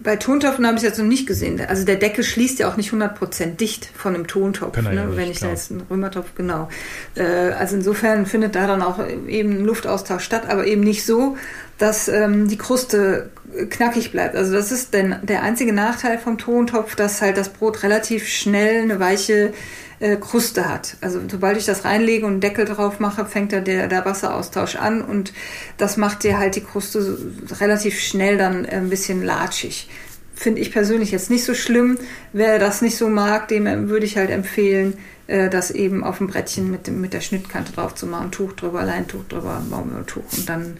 [0.00, 1.60] bei Tontöpfen habe ich es jetzt noch nicht gesehen.
[1.66, 4.94] Also der Deckel schließt ja auch nicht 100% dicht von einem Tontopf, ne?
[4.94, 6.68] ja wenn ich da jetzt einen Römertopf, genau.
[7.14, 8.98] Äh, also insofern findet da dann auch
[9.28, 11.36] eben ein Luftaustausch statt, aber eben nicht so,
[11.78, 13.30] dass ähm, die Kruste
[13.70, 14.34] knackig bleibt.
[14.34, 18.82] Also das ist denn der einzige Nachteil vom Tontopf, dass halt das Brot relativ schnell
[18.82, 19.52] eine weiche
[20.00, 20.96] äh, Kruste hat.
[21.00, 24.76] Also sobald ich das reinlege und einen Deckel drauf mache, fängt da der, der Wasseraustausch
[24.76, 25.32] an und
[25.76, 27.18] das macht dir halt die Kruste
[27.60, 29.88] relativ schnell dann äh, ein bisschen latschig.
[30.34, 31.98] Finde ich persönlich jetzt nicht so schlimm.
[32.34, 34.98] Wer das nicht so mag, dem würde ich halt empfehlen,
[35.28, 38.30] äh, das eben auf dem Brettchen mit, dem, mit der Schnittkante drauf zu machen.
[38.30, 40.76] Tuch drüber, Leintuch drüber, Baumwolltuch und dann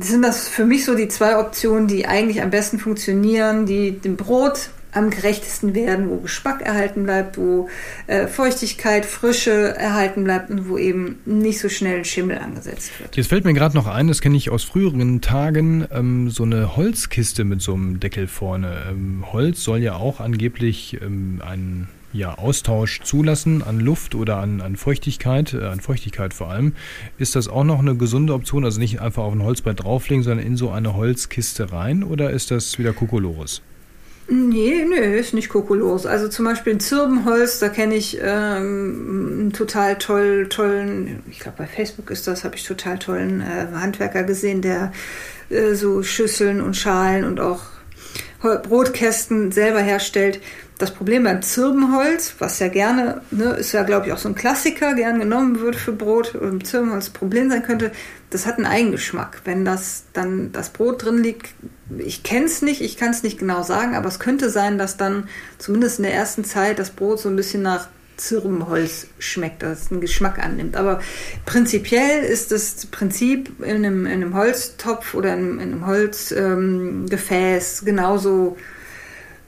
[0.00, 4.16] sind das für mich so die zwei Optionen, die eigentlich am besten funktionieren, die dem
[4.16, 7.68] Brot am gerechtesten werden, wo Geschmack erhalten bleibt, wo
[8.06, 13.16] äh, Feuchtigkeit, Frische erhalten bleibt und wo eben nicht so schnell Schimmel angesetzt wird.
[13.16, 16.76] Jetzt fällt mir gerade noch ein, das kenne ich aus früheren Tagen, ähm, so eine
[16.76, 18.84] Holzkiste mit so einem Deckel vorne.
[18.88, 24.60] Ähm, Holz soll ja auch angeblich ähm, einen ja, Austausch zulassen an Luft oder an,
[24.60, 26.74] an Feuchtigkeit, äh, an Feuchtigkeit vor allem,
[27.18, 28.64] ist das auch noch eine gesunde Option?
[28.64, 32.52] Also nicht einfach auf ein Holzbrett drauflegen, sondern in so eine Holzkiste rein oder ist
[32.52, 33.60] das wieder Kokolores?
[34.26, 36.06] Nee, nee, ist nicht kokolos.
[36.06, 41.58] Also zum Beispiel ein Zirbenholz, da kenne ich ähm, einen total toll, tollen, ich glaube
[41.58, 44.92] bei Facebook ist das, habe ich total tollen äh, Handwerker gesehen, der
[45.50, 47.64] äh, so Schüsseln und Schalen und auch
[48.62, 50.40] Brotkästen selber herstellt.
[50.78, 54.34] Das Problem beim Zirbenholz, was ja gerne, ne, ist ja glaube ich auch so ein
[54.34, 57.92] Klassiker, gern genommen wird für Brot, und Zirbenholz Problem sein könnte,
[58.30, 59.42] das hat einen Eigengeschmack.
[59.44, 61.54] Wenn das dann das Brot drin liegt,
[61.98, 64.96] ich kenne es nicht, ich kann es nicht genau sagen, aber es könnte sein, dass
[64.96, 65.28] dann
[65.58, 69.90] zumindest in der ersten Zeit das Brot so ein bisschen nach Zirbenholz schmeckt, dass es
[69.90, 70.76] einen Geschmack annimmt.
[70.76, 71.00] Aber
[71.46, 77.86] prinzipiell ist das Prinzip in einem, in einem Holztopf oder in, in einem Holzgefäß ähm,
[77.86, 78.56] genauso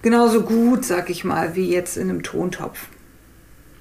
[0.02, 2.86] genauso gut, sag ich mal, wie jetzt in einem Tontopf.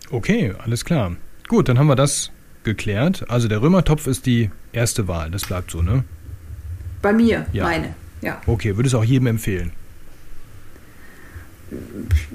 [0.10, 1.16] Okay, alles klar.
[1.48, 2.32] Gut, dann haben wir das
[2.64, 3.26] geklärt.
[3.30, 6.04] Also der Römertopf ist die erste Wahl, das bleibt so, ne?
[7.04, 7.66] Bei mir, ja.
[7.66, 8.42] meine, ja.
[8.48, 9.72] Okay, würde es auch jedem empfehlen?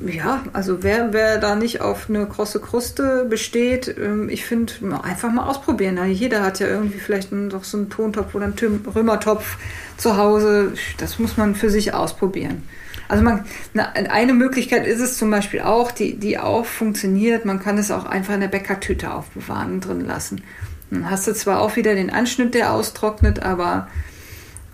[0.07, 4.73] Ja, also wer, wer da nicht auf eine krosse Kruste besteht, ähm, ich finde,
[5.03, 5.99] einfach mal ausprobieren.
[6.11, 9.57] Jeder hat ja irgendwie vielleicht noch so einen Tontopf oder einen Römertopf
[9.97, 10.73] zu Hause.
[10.99, 12.63] Das muss man für sich ausprobieren.
[13.09, 17.77] Also man, eine Möglichkeit ist es zum Beispiel auch, die, die auch funktioniert, man kann
[17.77, 20.43] es auch einfach in der Bäckertüte aufbewahren und drin lassen.
[20.91, 23.89] Dann hast du zwar auch wieder den Anschnitt, der austrocknet, aber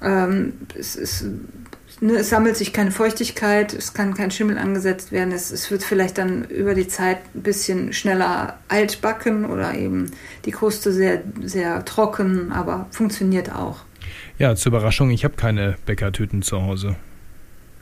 [0.02, 1.24] ähm, es ist
[2.00, 5.82] ne, es sammelt sich keine Feuchtigkeit, es kann kein Schimmel angesetzt werden, es, es wird
[5.82, 10.10] vielleicht dann über die Zeit ein bisschen schneller altbacken oder eben
[10.44, 13.80] die Kruste sehr, sehr trocken, aber funktioniert auch.
[14.38, 16.96] Ja, zur Überraschung, ich habe keine Bäckertüten zu Hause.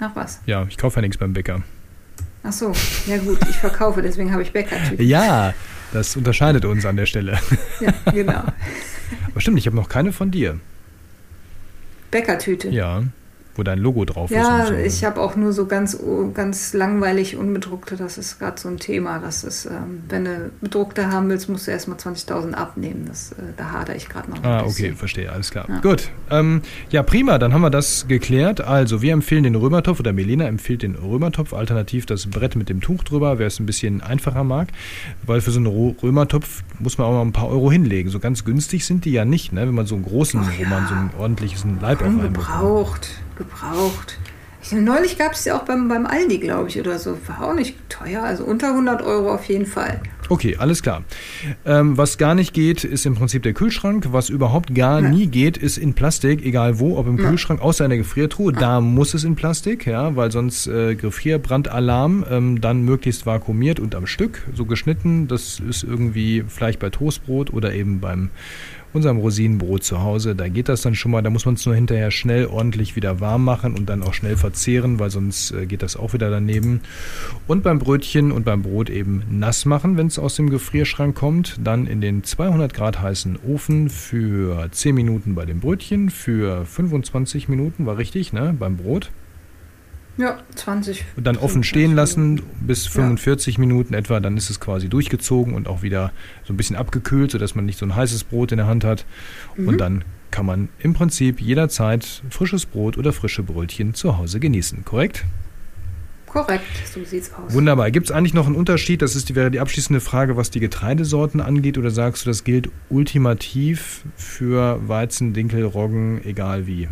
[0.00, 0.40] Ach was?
[0.46, 1.62] Ja, ich kaufe ja nichts beim Bäcker.
[2.42, 2.72] Ach so,
[3.06, 5.06] ja gut, ich verkaufe, deswegen habe ich Bäckertüten.
[5.06, 5.54] Ja,
[5.92, 7.38] das unterscheidet uns an der Stelle.
[7.80, 8.42] Ja, genau.
[9.30, 10.60] Aber stimmt, ich habe noch keine von dir.
[12.10, 12.68] Bäckertüte?
[12.68, 13.02] Ja
[13.56, 14.46] wo dein Logo drauf ja, ist.
[14.46, 14.74] Ja, so.
[14.74, 15.98] ich habe auch nur so ganz,
[16.34, 17.96] ganz langweilig unbedruckte.
[17.96, 19.18] Das ist gerade so ein Thema.
[19.18, 23.06] Das ist, ähm, wenn du bedruckte haben willst, musst du erstmal 20.000 abnehmen.
[23.06, 24.42] Das, äh, da hadere ich gerade noch.
[24.42, 25.66] Ah, okay, verstehe, alles klar.
[25.68, 25.80] Ja.
[25.80, 26.10] Gut.
[26.30, 28.60] Ähm, ja, prima, dann haben wir das geklärt.
[28.60, 32.80] Also, wir empfehlen den Römertopf oder Melina empfiehlt den Römertopf, alternativ das Brett mit dem
[32.80, 34.68] Tuch drüber, wer es ein bisschen einfacher mag.
[35.24, 38.10] Weil für so einen Römertopf muss man auch mal ein paar Euro hinlegen.
[38.10, 39.62] So ganz günstig sind die ja nicht, ne?
[39.66, 43.23] wenn man so einen großen, Ach, wo man so ein ordentliches Leib auf einmal braucht
[43.36, 44.18] gebraucht.
[44.62, 47.18] Ich, neulich gab es ja auch beim, beim Aldi, glaube ich, oder so.
[47.26, 50.00] War auch nicht teuer, also unter 100 Euro auf jeden Fall.
[50.30, 51.04] Okay, alles klar.
[51.66, 54.08] Ähm, was gar nicht geht, ist im Prinzip der Kühlschrank.
[54.12, 55.08] Was überhaupt gar ja.
[55.10, 57.28] nie geht, ist in Plastik, egal wo, ob im ja.
[57.28, 58.54] Kühlschrank, außer in der Gefriertruhe.
[58.54, 58.58] Ja.
[58.58, 63.94] Da muss es in Plastik, ja, weil sonst äh, Gefrierbrandalarm, ähm, dann möglichst vakuumiert und
[63.94, 65.28] am Stück, so geschnitten.
[65.28, 68.30] Das ist irgendwie vielleicht bei Toastbrot oder eben beim
[68.94, 70.34] unserem Rosinenbrot zu Hause.
[70.34, 73.20] Da geht das dann schon mal, da muss man es nur hinterher schnell ordentlich wieder
[73.20, 76.80] warm machen und dann auch schnell verzehren, weil sonst äh, geht das auch wieder daneben.
[77.46, 81.58] Und beim Brötchen und beim Brot eben nass machen, wenn es aus dem Gefrierschrank kommt.
[81.62, 87.48] Dann in den 200 Grad heißen Ofen für 10 Minuten bei dem Brötchen, für 25
[87.48, 89.10] Minuten, war richtig, ne, beim Brot.
[90.16, 91.04] Ja, 20.
[91.16, 93.60] Und dann offen stehen lassen bis 45 ja.
[93.60, 96.12] Minuten etwa, dann ist es quasi durchgezogen und auch wieder
[96.44, 99.04] so ein bisschen abgekühlt, sodass man nicht so ein heißes Brot in der Hand hat.
[99.56, 99.68] Mhm.
[99.68, 104.84] Und dann kann man im Prinzip jederzeit frisches Brot oder frische Brötchen zu Hause genießen,
[104.84, 105.24] korrekt?
[106.26, 107.52] Korrekt, so sieht's aus.
[107.52, 107.92] Wunderbar.
[107.92, 109.02] Gibt es eigentlich noch einen Unterschied?
[109.02, 112.42] Das ist die, wäre die abschließende Frage, was die Getreidesorten angeht, oder sagst du, das
[112.42, 116.88] gilt ultimativ für Weizen, Dinkel, Roggen, egal wie?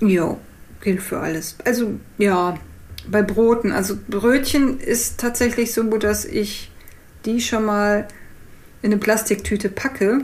[0.00, 0.40] Jo,
[0.80, 1.56] gilt für alles.
[1.64, 2.58] Also ja,
[3.10, 6.70] bei Broten, also Brötchen ist tatsächlich so, dass ich
[7.24, 8.08] die schon mal
[8.82, 10.20] in eine Plastiktüte packe.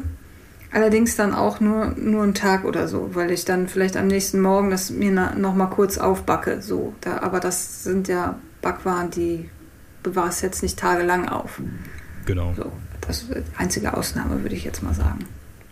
[0.72, 4.40] Allerdings dann auch nur, nur einen Tag oder so, weil ich dann vielleicht am nächsten
[4.40, 6.62] Morgen das mir noch mal kurz aufbacke.
[6.62, 9.48] So, da, aber das sind ja Backwaren, die
[10.02, 11.60] bewahrst jetzt nicht tagelang auf.
[12.26, 12.54] Genau.
[12.56, 12.72] So,
[13.06, 15.20] das ist die einzige Ausnahme, würde ich jetzt mal sagen.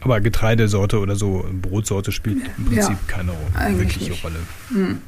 [0.02, 3.32] Aber Getreidesorte oder so, Brotsorte spielt im Prinzip ja, keine
[3.78, 4.24] wirkliche nicht.
[4.24, 4.36] Rolle.
[4.70, 4.98] Mhm.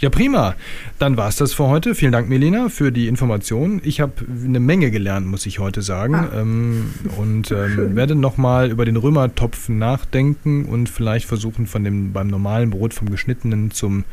[0.00, 0.54] Ja, prima.
[0.98, 1.94] Dann war es das für heute.
[1.94, 3.80] Vielen Dank, Melina, für die Information.
[3.84, 4.12] Ich habe
[4.44, 6.14] eine Menge gelernt, muss ich heute sagen.
[6.14, 6.40] Ah.
[6.40, 12.26] Ähm, und ähm, werde nochmal über den Römertopf nachdenken und vielleicht versuchen, von dem beim
[12.26, 14.04] normalen Brot vom geschnittenen zum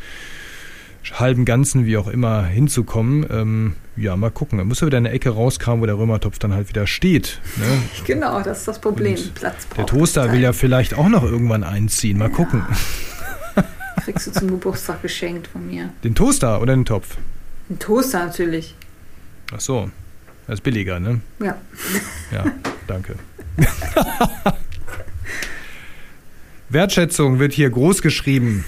[1.14, 3.26] halben Ganzen, wie auch immer, hinzukommen.
[3.30, 4.58] Ähm, ja, mal gucken.
[4.58, 7.40] Da muss er wieder eine Ecke rauskramen, wo der Römertopf dann halt wieder steht.
[7.58, 7.66] Ne?
[8.06, 9.18] Genau, das ist das Problem.
[9.36, 12.18] Platz der Toaster will ja vielleicht auch noch irgendwann einziehen.
[12.18, 12.36] Mal ja.
[12.36, 12.66] gucken.
[14.04, 15.90] Kriegst du zum Geburtstag geschenkt von mir.
[16.04, 17.18] Den Toaster oder den Topf?
[17.70, 18.76] Den Toaster natürlich.
[19.54, 19.92] Ach so.
[20.48, 21.22] Das ist billiger, ne?
[21.40, 21.56] Ja.
[22.32, 22.46] Ja,
[22.88, 23.16] danke.
[26.70, 28.66] Wertschätzung wird hier groß geschrieben.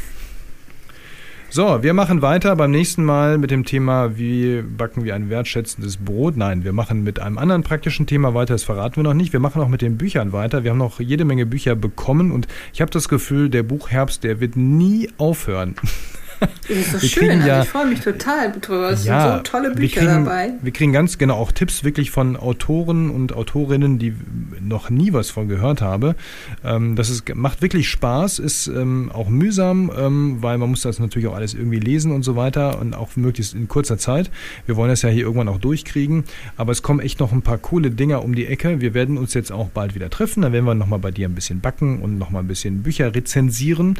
[1.55, 5.97] So, wir machen weiter beim nächsten Mal mit dem Thema, wie backen wir ein wertschätzendes
[5.97, 6.35] Brot.
[6.35, 9.33] Nein, wir machen mit einem anderen praktischen Thema weiter, das verraten wir noch nicht.
[9.33, 10.63] Wir machen auch mit den Büchern weiter.
[10.63, 14.39] Wir haben noch jede Menge Bücher bekommen und ich habe das Gefühl, der Buchherbst, der
[14.39, 15.75] wird nie aufhören.
[16.67, 18.89] Das ist so wir schön, also ja, ich freue mich total drüber.
[18.91, 20.53] Es ja, sind so tolle Bücher wir kriegen, dabei.
[20.61, 24.13] Wir kriegen ganz genau auch Tipps wirklich von Autoren und Autorinnen, die
[24.61, 26.15] noch nie was von gehört habe.
[26.63, 30.99] Ähm, das ist, macht wirklich Spaß, ist ähm, auch mühsam, ähm, weil man muss das
[30.99, 34.31] natürlich auch alles irgendwie lesen und so weiter und auch möglichst in kurzer Zeit.
[34.65, 36.23] Wir wollen das ja hier irgendwann auch durchkriegen,
[36.57, 38.81] aber es kommen echt noch ein paar coole Dinger um die Ecke.
[38.81, 41.35] Wir werden uns jetzt auch bald wieder treffen, dann werden wir nochmal bei dir ein
[41.35, 43.95] bisschen backen und nochmal ein bisschen Bücher rezensieren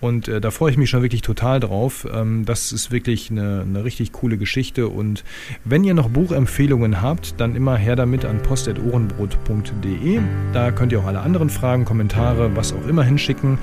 [0.00, 2.06] und äh, da freue ich mich schon wirklich total drauf drauf.
[2.12, 4.88] Ähm, das ist wirklich eine, eine richtig coole Geschichte.
[4.88, 5.24] Und
[5.64, 10.20] wenn ihr noch Buchempfehlungen habt, dann immer her damit an post.ohrenbrot.de.
[10.52, 13.58] Da könnt ihr auch alle anderen Fragen, Kommentare, was auch immer hinschicken.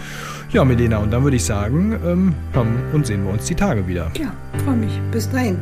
[0.52, 3.88] Ja, Melena, und dann würde ich sagen, ähm, hören und sehen wir uns die Tage
[3.88, 4.12] wieder.
[4.20, 4.34] Ja,
[4.66, 5.00] freue mich.
[5.12, 5.58] Bis dahin.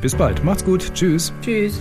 [0.00, 0.44] Bis bald.
[0.44, 0.92] Macht's gut.
[0.94, 1.32] Tschüss.
[1.42, 1.80] Tschüss.